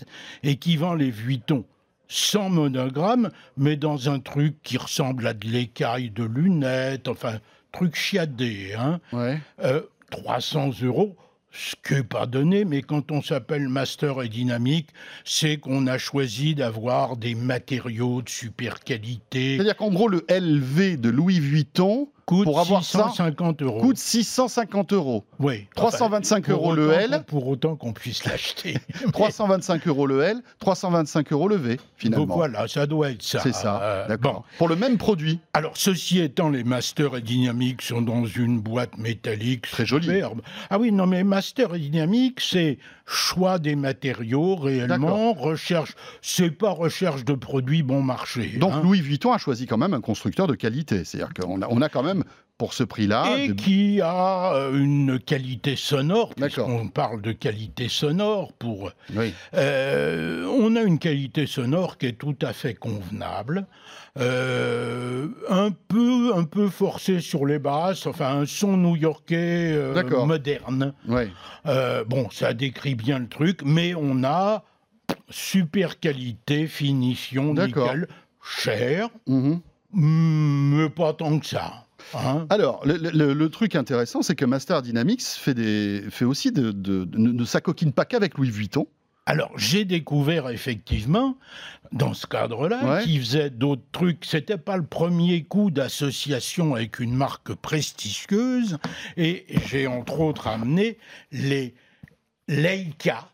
[0.43, 1.65] et qui vend les Vuitton
[2.07, 7.39] sans monogramme, mais dans un truc qui ressemble à de l'écaille de lunettes, enfin,
[7.71, 8.99] truc chiadé, hein.
[9.11, 9.39] ouais.
[9.63, 9.81] Euh,
[10.11, 11.17] 300 euros,
[11.57, 14.89] ce qui n'est pas donné, mais quand on s'appelle Master et Dynamique,
[15.25, 19.55] c'est qu'on a choisi d'avoir des matériaux de super qualité.
[19.55, 23.79] C'est-à-dire qu'en gros, le LV de Louis Vuitton Coûte pour avoir ça, 650 euros.
[23.79, 25.23] coûte 650 euros.
[25.39, 25.65] oui.
[25.75, 27.23] 325 pour euros le L.
[27.25, 28.75] Pour autant qu'on puisse l'acheter.
[29.13, 32.25] 325 euros le L, 325 euros le V, finalement.
[32.25, 33.39] Donc voilà, ça doit être ça.
[33.39, 34.33] C'est ça, Euh, d'accord.
[34.33, 34.43] bon.
[34.57, 35.39] Pour le même produit.
[35.53, 40.09] Alors, ceci étant, les Master et Dynamique sont dans une boîte métallique Très jolie.
[40.69, 46.71] Ah oui, non, mais Master et Dynamique, c'est choix des matériaux réellement, recherche, c'est pas
[46.71, 48.57] recherche de produits bon marché.
[48.59, 48.81] Donc hein.
[48.83, 51.05] Louis Vuitton a choisi quand même un constructeur de qualité.
[51.05, 52.23] C'est-à-dire qu'on a, on a quand même même
[52.57, 53.37] pour ce prix-là.
[53.37, 59.31] et de- qui a euh, une qualité sonore, puisqu'on parle de qualité sonore pour Oui.
[59.53, 63.67] Euh, on a une qualité sonore qui est tout à fait convenable,
[64.19, 70.93] Euh, un peu un peu forcé sur les basses, enfin un son new-yorkais euh, moderne.
[71.07, 71.25] Oui.
[72.07, 74.63] Bon, ça décrit bien le truc, mais on a
[75.29, 78.07] super qualité, finition, nickel,
[78.43, 79.59] cher, Mhm.
[79.93, 81.85] mais pas tant que ça.
[82.13, 82.45] Hein.
[82.49, 86.71] Alors, le, le- le truc intéressant, c'est que Master Dynamics fait, des, fait aussi de,
[86.71, 88.87] de- de- ne, ne s'acoquine pas qu'avec Louis Vuitton.
[89.25, 91.37] Alors, j'ai découvert effectivement,
[91.91, 93.03] dans ce cadre-là, Ouais.
[93.03, 94.23] qu'il faisait d'autres trucs.
[94.23, 98.77] C'était pas le premier coup d'association avec une marque prestigieuse.
[99.17, 100.97] Et j'ai entre autres amené
[101.33, 101.75] les
[102.47, 103.29] Leica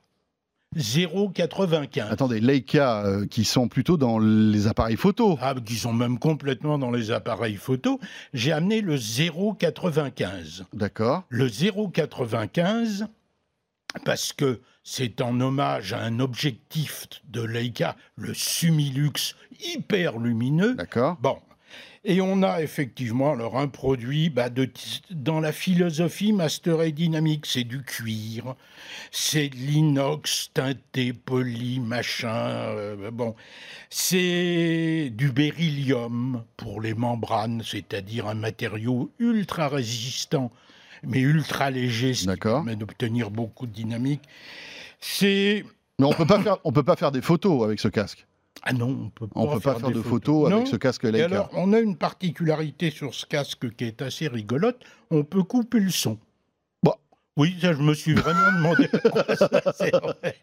[0.76, 2.12] 095.
[2.12, 5.38] Attendez, Leica, euh, qui sont plutôt dans les appareils photo.
[5.42, 8.00] Ah, qui sont même complètement dans les appareils photo.
[8.34, 10.66] J'ai amené le 095.
[10.74, 11.24] D'accord.
[11.30, 13.08] Le 095,
[14.06, 20.76] parce que c'est en hommage à un objectif de Leica, le Sumilux hyper lumineux.
[20.76, 21.18] D'accord.
[21.22, 21.38] Bon.
[22.06, 24.70] Et on a effectivement alors un produit bah, de,
[25.10, 28.56] dans la philosophie Master et Dynamics, c'est du cuir,
[29.10, 32.36] c'est de l'inox teinté, poli, machin.
[32.36, 33.36] euh, bon,
[33.90, 40.52] c'est du beryllium pour les membranes, c'est-à-dire un matériau ultra résistant,
[41.04, 44.24] mais ultra léger, ce qui permet d'obtenir beaucoup de dynamique.
[45.00, 45.64] C'est
[46.00, 48.26] Mais on peut pas faire, on peut pas faire des photos avec ce casque.
[48.66, 51.12] Ah non, on peut pas On peut pas faire de photos avec ce casque Et
[51.12, 51.26] Leica.
[51.26, 54.80] alors, on a une particularité sur ce casque qui est assez rigolote.
[55.12, 56.18] On peut couper le son.
[56.82, 56.94] Bon.
[57.36, 58.88] Oui, ça, je me suis vraiment demandé
[59.36, 60.36] ça, vrai.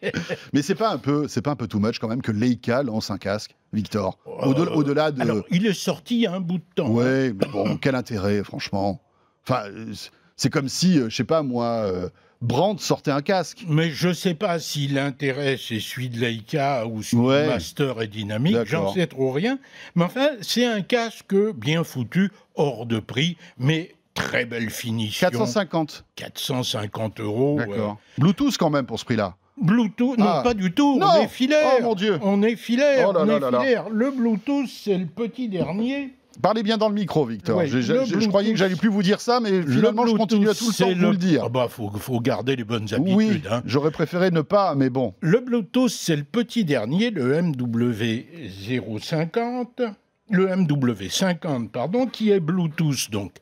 [0.53, 2.83] Mais c'est pas un peu, c'est pas un peu too much quand même que Leica
[2.83, 4.19] lance un casque, Victor.
[4.27, 5.21] Au-delà, Euh, de.
[5.23, 6.89] Alors, il est sorti il y a un bout de temps.
[6.89, 6.91] hein.
[6.91, 9.01] ouais, mais bon, quel intérêt, franchement.
[9.49, 9.93] Enfin, euh,
[10.37, 12.09] c'est comme si, euh, je sais pas moi, euh,
[12.43, 13.65] Brandt sortait un casque.
[13.69, 17.43] Mais je ne sais pas si l'intérêt c'est celui de Leica ou celui Ouais.
[17.45, 19.59] de Master et Dynamic, j'en sais trop rien.
[19.95, 25.29] Mais enfin, c'est un casque bien foutu, hors de prix, mais très belle finition.
[25.29, 26.05] 450.
[26.17, 27.61] 450 euros.
[27.61, 27.99] euh, D'accord.
[28.19, 29.37] Bluetooth quand même pour ce prix-là.
[29.61, 30.41] Bluetooth, non, Ah.
[30.43, 30.99] pas du tout.
[30.99, 31.07] Non.
[31.19, 31.73] On est filaire.
[31.79, 32.19] Oh mon Dieu.
[32.23, 33.09] On est filaire.
[33.11, 33.61] Oh là on là est là là.
[33.61, 33.89] filaire.
[33.91, 36.15] Le Bluetooth, c'est le petit dernier.
[36.43, 37.61] Parlez bien dans le micro, Victor.
[37.61, 40.55] Le j'ai- je croyais que j'allais plus vous dire ça, mais finalement, je continue à
[40.55, 41.43] tout le temps de vous le dire.
[41.47, 43.17] Ah bah, faut, faut garder les bonnes habitudes.
[43.17, 43.63] Oui, hein.
[43.67, 45.15] j'aurais préféré ne pas, mais bon.
[45.21, 49.93] Le Bluetooth, c'est le petit dernier, le MW050,
[50.31, 53.33] le MW50, pardon, qui est Bluetooth, donc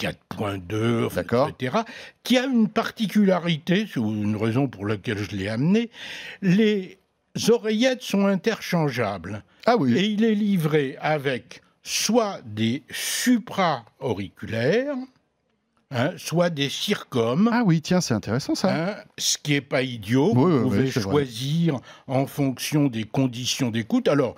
[0.00, 1.48] 4.2, enfin, D'accord.
[1.48, 1.78] etc.,
[2.22, 5.90] qui a une particularité, c'est une raison pour laquelle je l'ai amené,
[6.40, 6.98] les
[7.50, 9.42] oreillettes sont interchangeables.
[9.66, 9.94] Ah oui.
[9.96, 14.96] Et il est livré avec soit des supra-auriculaires,
[15.90, 17.48] hein, soit des circoms.
[17.52, 18.90] Ah oui, tiens, c'est intéressant ça.
[18.90, 21.12] Hein, ce qui n'est pas idiot, Oui, vous pouvez oui, c'est vrai.
[21.12, 24.08] choisir en fonction des conditions d'écoute.
[24.08, 24.34] Alors,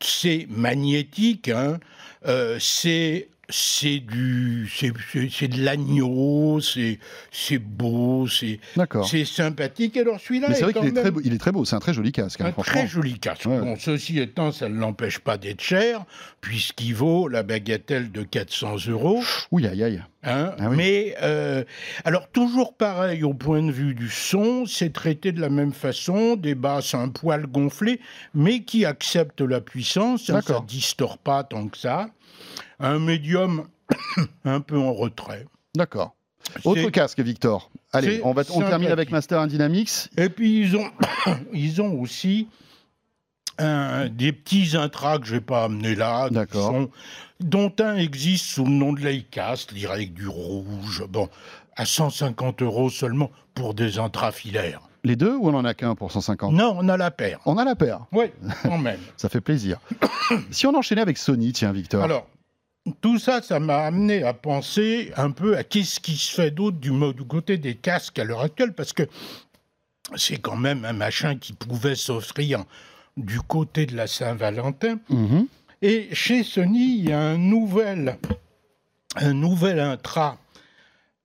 [0.00, 1.78] c'est magnétique, hein,
[2.26, 6.98] euh, c'est c'est du c'est de l'agneau, c'est
[7.30, 9.06] c'est beau, c'est D'accord.
[9.08, 9.96] c'est sympathique.
[9.96, 11.80] Alors celui-là c'est vrai qu'il est, même très beau, il est très beau, c'est un
[11.80, 12.72] très joli casque, hein, un franchement.
[12.72, 13.46] très joli casque.
[13.46, 13.60] Ouais.
[13.60, 16.04] Bon, ceci étant, ça ne l'empêche pas d'être cher,
[16.40, 19.22] puisqu'il vaut la bagatelle de 400 euros.
[19.50, 20.02] Oui, aïe, aïe.
[20.22, 20.76] Hein, Ah oui.
[20.76, 21.64] Mais euh,
[22.04, 26.36] alors toujours pareil au point de vue du son, c'est traité de la même façon,
[26.36, 28.00] des basses un poil gonflées,
[28.34, 32.10] mais qui acceptent la puissance, hein, ça ne distord pas tant que ça.
[32.80, 33.66] Un médium
[34.44, 35.46] un peu en retrait.
[35.74, 36.14] D'accord.
[36.64, 37.70] Autre casque, Victor.
[37.92, 40.10] Allez, on, va, on termine avec Master Dynamics.
[40.18, 40.90] Et puis ils ont,
[41.52, 42.48] ils ont aussi
[43.58, 46.70] un- des petits intras que je vais pas amener là, qui D'accord.
[46.70, 46.90] sont-
[47.40, 51.28] dont un existe sous le nom de Leica, c'est-à-dire avec du rouge, bon,
[51.76, 54.82] à 150 euros seulement pour des intras filaires.
[55.02, 57.40] Les deux ou on en a qu'un pour 150 Non, on a la paire.
[57.46, 58.26] On a la paire, Oui,
[58.62, 59.00] quand même.
[59.16, 59.78] ça fait plaisir.
[60.50, 62.02] si on enchaînait avec Sony, tiens, Victor.
[62.02, 62.26] Alors,
[63.00, 66.76] tout ça, ça m'a amené à penser un peu à qu'est-ce qui se fait d'autre
[66.78, 66.92] du
[67.24, 69.04] côté des casques à l'heure actuelle, parce que
[70.16, 72.64] c'est quand même un machin qui pouvait s'offrir
[73.16, 74.98] du côté de la Saint-Valentin.
[75.08, 75.46] Mhm.
[75.82, 78.18] Et chez Sony, il y a un nouvel,
[79.16, 80.36] un nouvel intra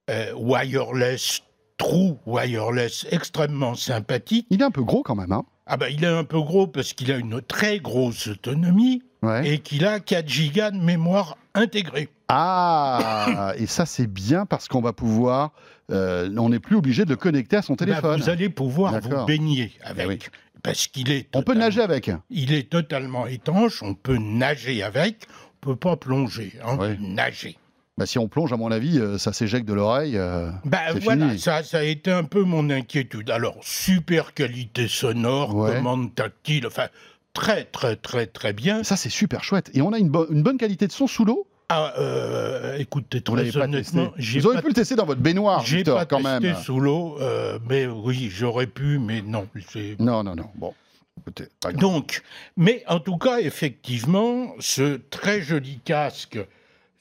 [0.09, 1.41] euh, wireless,
[1.77, 4.47] true wireless, extrêmement sympathique.
[4.49, 6.67] Il est un peu gros quand même, hein Ah ben, il est un peu gros
[6.67, 9.53] parce qu'il a une très grosse autonomie Ouais.
[9.55, 12.09] et qu'il a 4 gigas de mémoire intégrée.
[12.27, 15.51] Ah Et ça, c'est bien parce qu'on va pouvoir.
[15.91, 18.21] euh, on n'est plus obligé de le connecter à son Bah, téléphone.
[18.21, 20.07] vous allez pouvoir vous baigner avec.
[20.07, 20.19] oui.
[20.65, 21.27] Parce qu'il est.
[21.33, 22.11] On peut totalement- nager avec.
[22.29, 25.27] Il est totalement étanche, on peut nager avec,
[25.63, 27.57] on peut pas plonger, hein, nager.
[27.97, 30.17] Bah, si on plonge, à mon avis, euh, ça s'éjecte de l'oreille.
[30.17, 30.49] euh,
[30.93, 31.39] C'est voilà, fini.
[31.39, 33.29] ça, ça a été un peu mon inquiétude.
[33.29, 35.75] Alors, super qualité sonore, Ouais.
[35.75, 36.87] commande tactile, enfin,
[37.33, 38.83] très, très, très, très bien.
[38.83, 39.69] Ça, c'est super chouette.
[39.75, 41.47] Et on a une, bo- une bonne qualité de son sous l'eau.
[41.69, 45.65] Ah, euh, écoutez, Vous très honnêtement, j'ai Vous auriez pu le tester dans votre baignoire,
[45.65, 46.55] j'ai Victor, pas quand testé même.
[46.57, 49.47] sous l'eau, euh, mais oui, j'aurais pu, mais non.
[49.71, 50.49] c'est- Non, non, non.
[50.55, 50.73] Bon,
[51.19, 51.81] écoutez, pas grave.
[51.81, 52.21] Donc,
[52.55, 56.37] mais en tout cas, effectivement, ce très joli casque,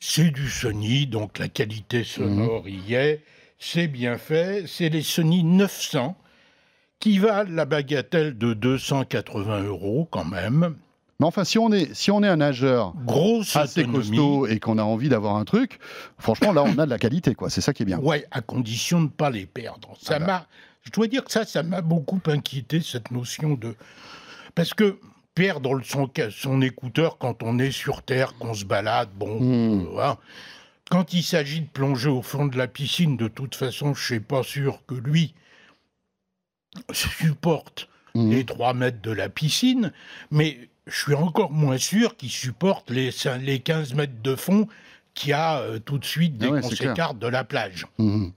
[0.01, 3.23] c'est du Sony, donc la qualité sonore y est,
[3.59, 6.17] c'est bien fait, c'est les Sony 900
[7.01, 10.75] qui valent la bagatelle de 280 euros quand même.
[11.21, 14.09] Mais enfin, si on est, si on est un nageur Grosse assez autonomie.
[14.17, 15.79] costaud et qu'on a envie d'avoir un truc,
[16.19, 17.51] franchement, là, on a de la qualité, quoi.
[17.51, 17.99] C'est ça qui est bien.
[18.01, 19.97] Ouais, à condition de ne pas les perdre.
[20.03, 20.47] Ça m'a,
[20.83, 23.77] je dois dire que ça, ça m'a beaucoup inquiété cette notion de,
[24.57, 24.99] parce que
[25.37, 29.81] perdre son, son écouteur quand on est sur terre, qu'on se balade, bon, Hmm.
[29.83, 30.19] euh, voilà.
[30.91, 34.21] Quand il s'agit de plonger au fond de la piscine, de toute façon, je suis
[34.21, 35.33] pas sûr que lui
[36.93, 38.31] supporte Mhm.
[38.31, 39.93] les 3 mètres de la piscine,
[40.31, 43.11] mais je suis encore moins sûr qu'il supporte les,
[43.41, 44.69] les 15 mètres de fond
[45.15, 47.87] qu'il y a euh, tout de suite dès Ah ouais, qu'on s'écarte de la plage.
[47.99, 48.33] Mhm.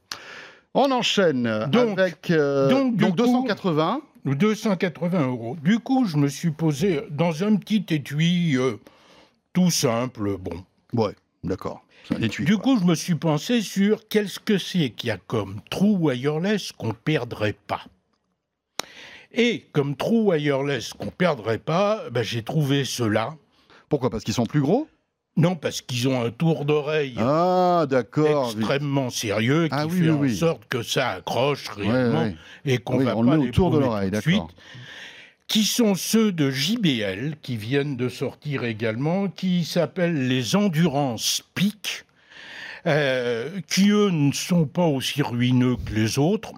[0.73, 4.01] On enchaîne Donc- avec euh, donc, donc coup- 280.
[4.25, 5.57] 280 euros.
[5.63, 8.75] Du coup, je me suis posé dans un petit étui euh,
[9.53, 10.63] tout simple, bon.
[10.93, 11.81] Ouais, d'accord.
[12.21, 12.45] Étui.
[12.45, 12.75] Du quoi.
[12.75, 16.71] coup, je me suis pensé sur qu'est-ce que c'est qu'il y a comme trou wireless
[16.73, 17.81] qu'on perdrait pas.
[19.37, 23.35] Et comme trou wireless qu'on perdrait pas, ben, j'ai trouvé cela.
[23.87, 24.09] Pourquoi?
[24.09, 24.87] Parce qu'ils sont plus gros?
[25.37, 28.51] Non, parce qu'ils ont un tour d'oreille Ah, d'accord.
[28.51, 32.35] extrêmement sérieux qui Ah oui, fait oui, en sorte que ça accroche réellement ouais.
[32.65, 34.49] et qu'on va on le pas met les autour de l'oreille, d'accord.
[35.47, 42.05] qui sont ceux de JBL qui viennent de sortir également, qui s'appellent les Endurance Peak,
[42.87, 46.53] euh, qui eux ne sont pas aussi ruineux que les autres.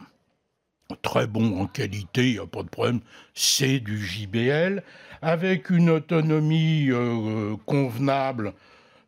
[1.04, 3.00] Très bons en qualité, il n'y a pas de problème,
[3.36, 4.82] c'est du JBL,
[5.22, 8.54] avec une autonomie euh, convenable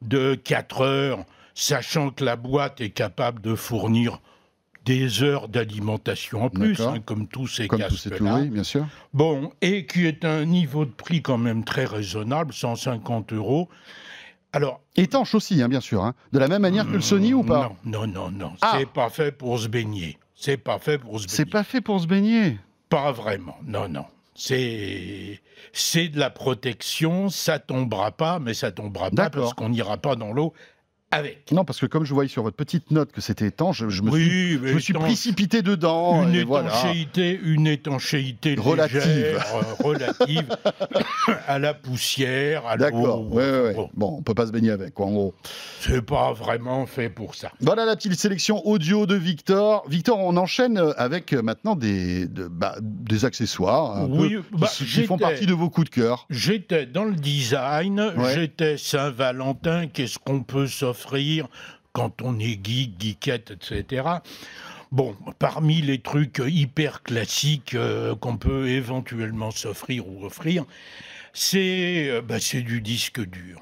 [0.03, 1.25] de 4 heures,
[1.55, 4.19] sachant que la boîte est capable de fournir
[4.86, 8.36] des heures d'alimentation en plus, hein, comme tous ces Comme tous ces tout, casques-là.
[8.41, 8.86] oui, bien sûr.
[9.13, 13.69] Bon, et qui est un niveau de prix quand même très raisonnable, 150 euros.
[14.53, 16.03] Alors, Étanche aussi, hein, bien sûr.
[16.03, 16.13] hein.
[16.32, 17.71] De la même manière que le Sony ou pas?
[17.86, 18.51] Non, non, non, non.
[18.61, 18.75] Ah.
[18.77, 20.17] C'est pas fait pour se baigner.
[20.41, 21.35] C'est pas fait pour se baigner.
[21.35, 22.57] C'est pas fait pour se baigner.
[22.89, 23.57] Pas vraiment.
[23.63, 24.05] Non, non.
[24.33, 25.39] C'est
[25.71, 27.29] c'est de la protection.
[27.29, 30.53] Ça tombera pas, mais ça tombera pas parce qu'on n'ira pas dans l'eau
[31.12, 31.51] avec.
[31.51, 34.01] Non, parce que comme je voyais sur votre petite note que c'était étanche, je, je
[34.01, 34.57] me suis,
[34.93, 36.24] me précipité dedans.
[36.24, 36.70] une et voilà.
[36.70, 38.95] étanchéité, une étanchéité Relative.
[39.05, 40.47] légère, euh, relative
[41.47, 42.82] à la poussière, à l'eau.
[42.84, 43.32] D'accord.
[43.34, 43.89] Ouais, ouais, ouais.
[43.93, 45.34] Bon, on peut pas se baigner avec, quoi, en gros.
[45.82, 47.51] c'est pas vraiment fait pour ça.
[47.59, 49.84] Voilà la petite sélection audio de Victor.
[49.89, 54.70] Victor, on enchaîne avec euh, maintenant des, de- bah, des accessoires un Oui, peu, bah,
[54.74, 56.26] qui, qui font partie de vos coups de cœur.
[56.30, 61.00] J'étais dans le design, j'étais Saint-Valentin, qu'est-ce qu'on peut s'offrir
[61.93, 64.03] quand on est geek, geekette, etc.
[64.91, 70.65] Bon, parmi les trucs hyper classiques euh, qu'on peut éventuellement s'offrir ou offrir,
[71.33, 73.61] c'est euh, bah, du disque dur.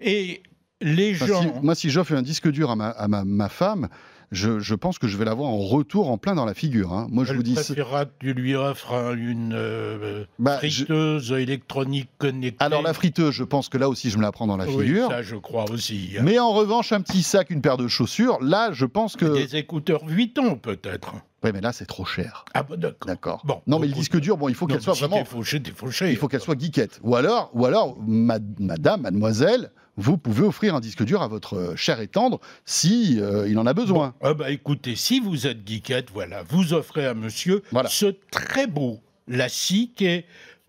[0.00, 0.42] Et
[0.80, 1.42] les Enfin, gens...
[1.42, 3.88] si- moi, si j'offre un disque dur à ma, à ma, ma femme,
[4.32, 6.92] je, je pense que je vais l'avoir en retour en plein dans la figure.
[6.92, 7.08] hein.
[7.10, 7.54] Moi, je vous dis.
[7.54, 12.64] préférera tu lui offres un- une euh, Bah, je- friteuse électronique connectée.
[12.64, 14.84] Alors, la friteuse, je pense que là aussi, je me la prends dans la Oui,
[14.86, 15.08] figure.
[15.08, 16.10] ça je crois aussi.
[16.18, 16.22] hein.
[16.24, 19.24] Mais en revanche, un petit sac, une paire de chaussures, là, je pense que.
[19.24, 21.14] Des écouteurs Vuitton peut-être.
[21.42, 22.44] Oui, mais là, c'est trop cher.
[22.52, 23.06] Ah bah d'accord.
[23.06, 23.42] D'accord.
[23.46, 25.24] Bon, non, mais le disque dur, bon, il faut qu'elle soit si vraiment.
[25.24, 26.10] fauché, fauché.
[26.10, 27.00] Il faut qu'elle soit geekette.
[27.02, 29.70] Ou alors, ou alors ma- madame, mademoiselle,
[30.00, 33.58] vous pouvez offrir un disque dur à votre euh, cher et tendre si euh, il
[33.58, 34.14] en a besoin.
[34.22, 37.88] Ah bah écoutez, si vous êtes geekette, voilà, vous offrez à monsieur Voilà.
[37.88, 40.24] ce très beau Lassie qui est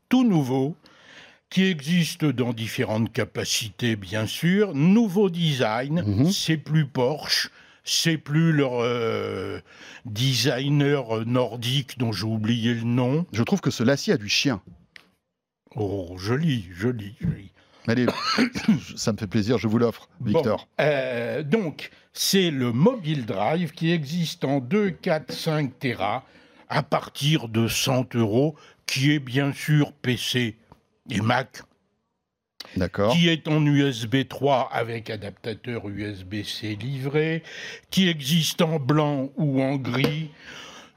[0.09, 0.75] tout nouveau,
[1.49, 6.31] qui existe dans différentes capacités bien sûr, nouveau design, Mhm.
[6.31, 7.49] c'est plus Porsche,
[7.83, 9.59] c'est plus leur euh,
[10.05, 13.25] designer nordique dont j'ai oublié le nom.
[13.33, 14.61] Je trouve que ce lacis a du chien.
[15.75, 17.50] Oh, joli, joli, joli.
[17.87, 18.05] Allez,
[18.95, 20.67] ça me fait plaisir, je vous l'offre, Victor.
[20.77, 26.25] Bon, euh, donc, c'est le Mobile Drive qui existe en 2, 4, 5 Tera
[26.69, 28.55] à partir de 100 euros,
[28.85, 30.57] qui est bien sûr PC
[31.09, 31.63] et Mac,
[32.77, 33.13] D'accord.
[33.13, 37.43] qui est en USB 3 avec adaptateur USB-C livré,
[37.89, 40.29] qui existe en blanc ou en gris,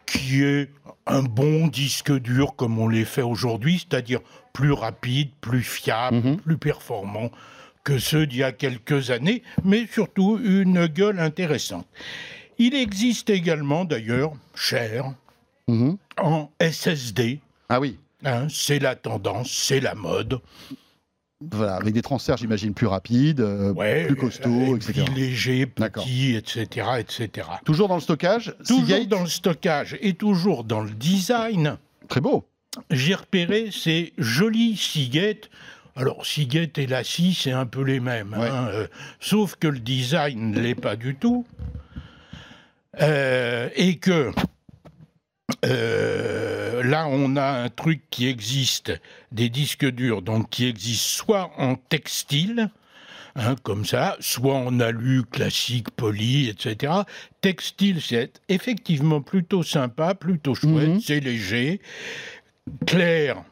[0.07, 0.71] qui est
[1.07, 4.21] un bon disque dur comme on les fait aujourd'hui, c'est-à-dire
[4.53, 6.37] plus rapide, plus fiable, Mhm.
[6.39, 7.31] plus performant.
[7.83, 11.87] que ceux d'il y a quelques années, mais surtout une gueule intéressante.
[12.57, 15.13] Il existe également, d'ailleurs, cher,
[15.69, 15.99] Mhm.
[16.17, 17.41] en SSD.
[17.69, 17.99] Ah oui.
[18.25, 20.41] hein, c'est la tendance, c'est la mode.
[21.53, 25.05] Voilà, avec des transferts, j'imagine, plus rapides, euh, Ouais, plus costauds, et etc.
[25.05, 26.05] puis léger, D'accord.
[26.05, 27.49] petit, etc., etc.
[27.65, 31.77] Toujours dans le stockage, Toujours Seagate, dans le stockage et toujours dans le design,
[32.09, 32.45] très beau.
[32.91, 35.51] j'ai repéré ces jolis Seagate.
[35.97, 38.35] Alors, Seagate et la scie, c'est un peu les mêmes.
[38.37, 38.49] Ouais.
[38.49, 38.87] hein, euh,
[39.21, 41.47] sauf que le design ne l'est pas du tout.
[43.01, 44.31] Euh, et que
[45.65, 48.93] euh, là, on a un truc qui existe,
[49.33, 52.71] des disques durs, donc qui existent soit en textile,
[53.37, 56.93] hein, comme ça, soit en alu classique, poli, etc.
[57.41, 61.01] Textile, c'est effectivement plutôt sympa, plutôt chouette, Mhm.
[61.01, 61.81] c'est léger,
[62.87, 63.43] clair,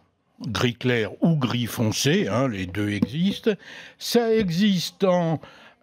[0.46, 3.52] gris clair ou gris foncé, hein, les deux existent.
[3.98, 5.40] Ça existe en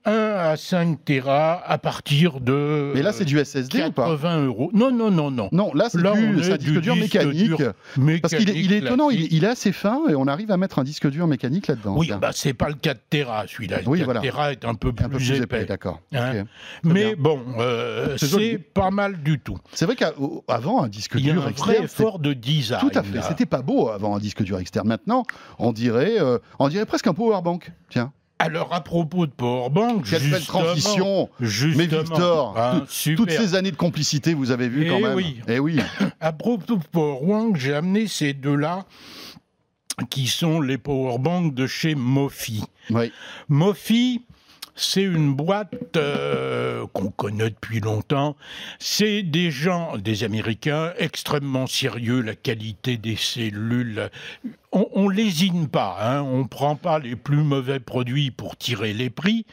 [0.10, 4.46] 1 à 5 Tera à partir de Mais là, c'est du SSD ou pas 80
[4.46, 4.72] euros.
[4.74, 5.50] Non, non, non, non.
[5.52, 7.56] Non, là, c'est du, disque du dur disque mécanique.
[7.56, 7.74] dur
[8.22, 10.58] Parce qu'il est, il est Mécanique étonnant, il, est assez fin et on arrive à
[10.58, 11.96] mettre un disque dur mécanique là-dedans.
[11.98, 13.82] Oui, bah, c'est pas le 4 Tera, celui-là.
[13.82, 14.22] Le Oui, 4 voilà.
[14.22, 15.66] Tera est un peu plus, un peu plus épais, épais.
[15.66, 16.02] d'accord.
[16.14, 16.46] Hein.
[16.84, 17.16] Mais bien.
[17.18, 19.58] bon, euh, C'est pas mal du tout.
[19.74, 22.80] C'est vrai qu'avant, un disque Il y a dur un externe, effort de design.
[22.82, 24.88] tout à fait, c'était pas beau avant un disque dur externe.
[24.88, 25.24] Maintenant,
[25.58, 27.72] on dirait, euh, on dirait presque un powerbank.
[27.90, 28.12] Tiens,
[28.42, 33.18] Alors, à propos de Powerbank, quelle belle transition Mais Victor, hein, tout- super.
[33.18, 35.14] Toutes ces années de complicité, vous avez vu Eh quand même.
[35.16, 35.42] oui.
[35.48, 35.78] Eh oui.
[36.22, 38.86] À propos de Powerbank, j'ai amené ces deux-là
[40.10, 42.64] qui sont les Powerbanks de chez Mofi.
[42.92, 43.12] oui.
[43.50, 44.24] Mofi,
[44.76, 48.38] c'est une boîte euh, qu'on connaît depuis longtemps.
[48.80, 52.22] C'est des gens, des Américains, extrêmement sérieux.
[52.22, 54.10] La qualité des cellules,
[54.72, 55.98] on, lésine pas.
[56.02, 59.46] Hein, on prend pas les plus mauvais produits pour tirer les prix.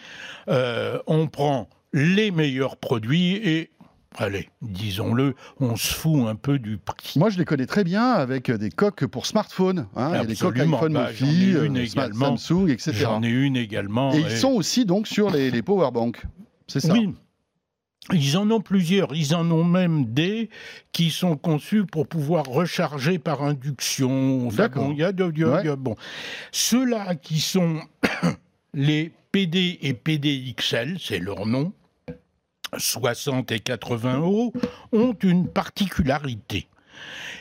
[0.49, 3.71] Euh, on prend les meilleurs produits et
[4.19, 7.19] Allez, disons-le, on se fout un peu du prix.
[7.19, 9.89] Moi, je les connais très bien avec des coques pour smartphone.
[9.95, 10.13] hein.
[10.15, 11.87] Il y a des coques iPhone Bah, Mofi, euh.
[11.87, 12.93] Samsung, etc.
[12.95, 14.15] J'en ai une également.
[14.15, 16.23] Et ils sont aussi donc sur les, les powerbanks.
[16.67, 16.95] C'est ça.
[16.95, 17.15] Oui.
[18.13, 19.15] Ils en ont plusieurs.
[19.15, 20.49] Ils en ont même des
[20.93, 24.49] qui sont conçus pour pouvoir recharger par induction.
[24.49, 24.89] D'accord.
[24.93, 25.97] il y a de- il y a- il y a- bon.
[26.53, 27.81] Ceux-là qui sont
[28.75, 31.73] les PD et PDXL, c'est leur nom,
[32.79, 34.53] 60 et 80 euros,
[34.93, 36.69] ont une particularité.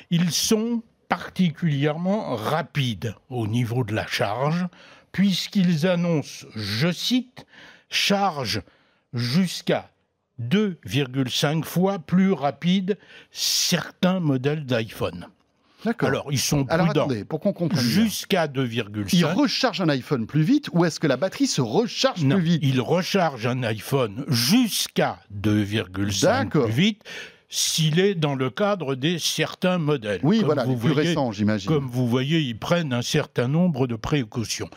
[0.09, 4.65] Ils sont particulièrement rapides au niveau de la charge,
[5.11, 7.45] puisqu'ils annoncent, je cite,
[7.89, 8.61] charge
[9.13, 9.89] jusqu'à
[10.41, 12.97] 2,5 fois plus rapide
[13.31, 15.27] certains modèles d'iPhone.
[15.83, 16.09] D'accord.
[16.09, 17.03] Alors, ils sont Alors prudents.
[17.03, 17.79] attendez, pour qu'on comprenne.
[17.83, 19.23] Jusqu'à Il 2,5.
[19.33, 22.61] recharge un iPhone plus vite ou est-ce que la batterie se recharge Non, plus vite?
[22.63, 26.65] il recharge un iPhone jusqu'à 2,5 D'accord.
[26.65, 27.03] plus vite
[27.49, 30.19] s'il est dans le cadre des certains modèles.
[30.23, 31.69] Oui, Comme voilà, vous les plus voyez, récents, j'imagine.
[31.69, 34.69] Comme vous voyez, ils prennent un certain nombre de précautions.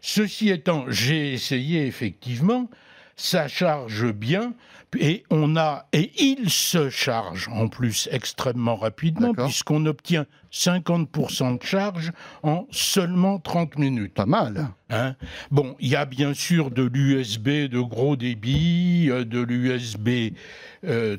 [0.00, 2.70] Ceci étant, j'ai essayé effectivement,
[3.16, 4.54] ça charge bien
[5.00, 11.62] et on a et il se charge en plus extrêmement rapidement puisqu'on obtient 50% de
[11.64, 14.14] charge en seulement 30 minutes.
[14.14, 14.68] Pas mal.
[14.90, 15.16] Hein?
[15.50, 20.34] Bon, il y a bien sûr de l'USB de gros débit, euh, de l'USB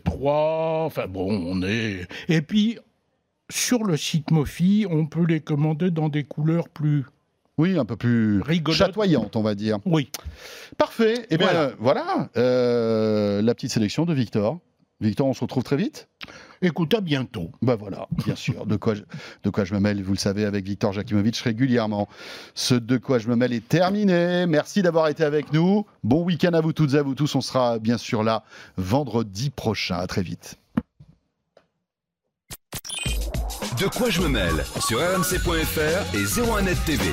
[0.03, 2.07] 3, enfin bon, on est...
[2.29, 2.77] Et puis,
[3.49, 7.05] sur le site Mofi, on peut les commander dans des couleurs plus...
[7.57, 8.77] Oui, un peu plus Rigolote.
[8.77, 9.77] chatoyante, on va dire.
[9.85, 10.09] Oui,
[10.77, 11.25] Parfait.
[11.29, 11.61] Et bien Voilà.
[11.61, 14.59] euh, voilà, euh, la petite sélection de Victor.
[15.01, 16.07] Victor, on se retrouve très vite?
[16.61, 17.51] écoute, à bientôt.
[17.61, 18.65] Bah voilà, bien sûr.
[18.65, 19.01] De quoi, je,
[19.43, 22.07] de quoi je me mêle, vous le savez, avec Victor Jakimovic régulièrement.
[22.55, 24.45] Ce De quoi je me mêle est terminé.
[24.47, 25.85] Merci d'avoir été avec nous.
[26.03, 27.35] Bon week-end à vous toutes et à vous tous.
[27.35, 28.43] On sera bien sûr là
[28.77, 29.97] vendredi prochain.
[29.97, 30.55] À très vite.
[33.79, 34.63] De quoi je me mêle?
[34.79, 37.03] Sur rmc.fr et 01net TV.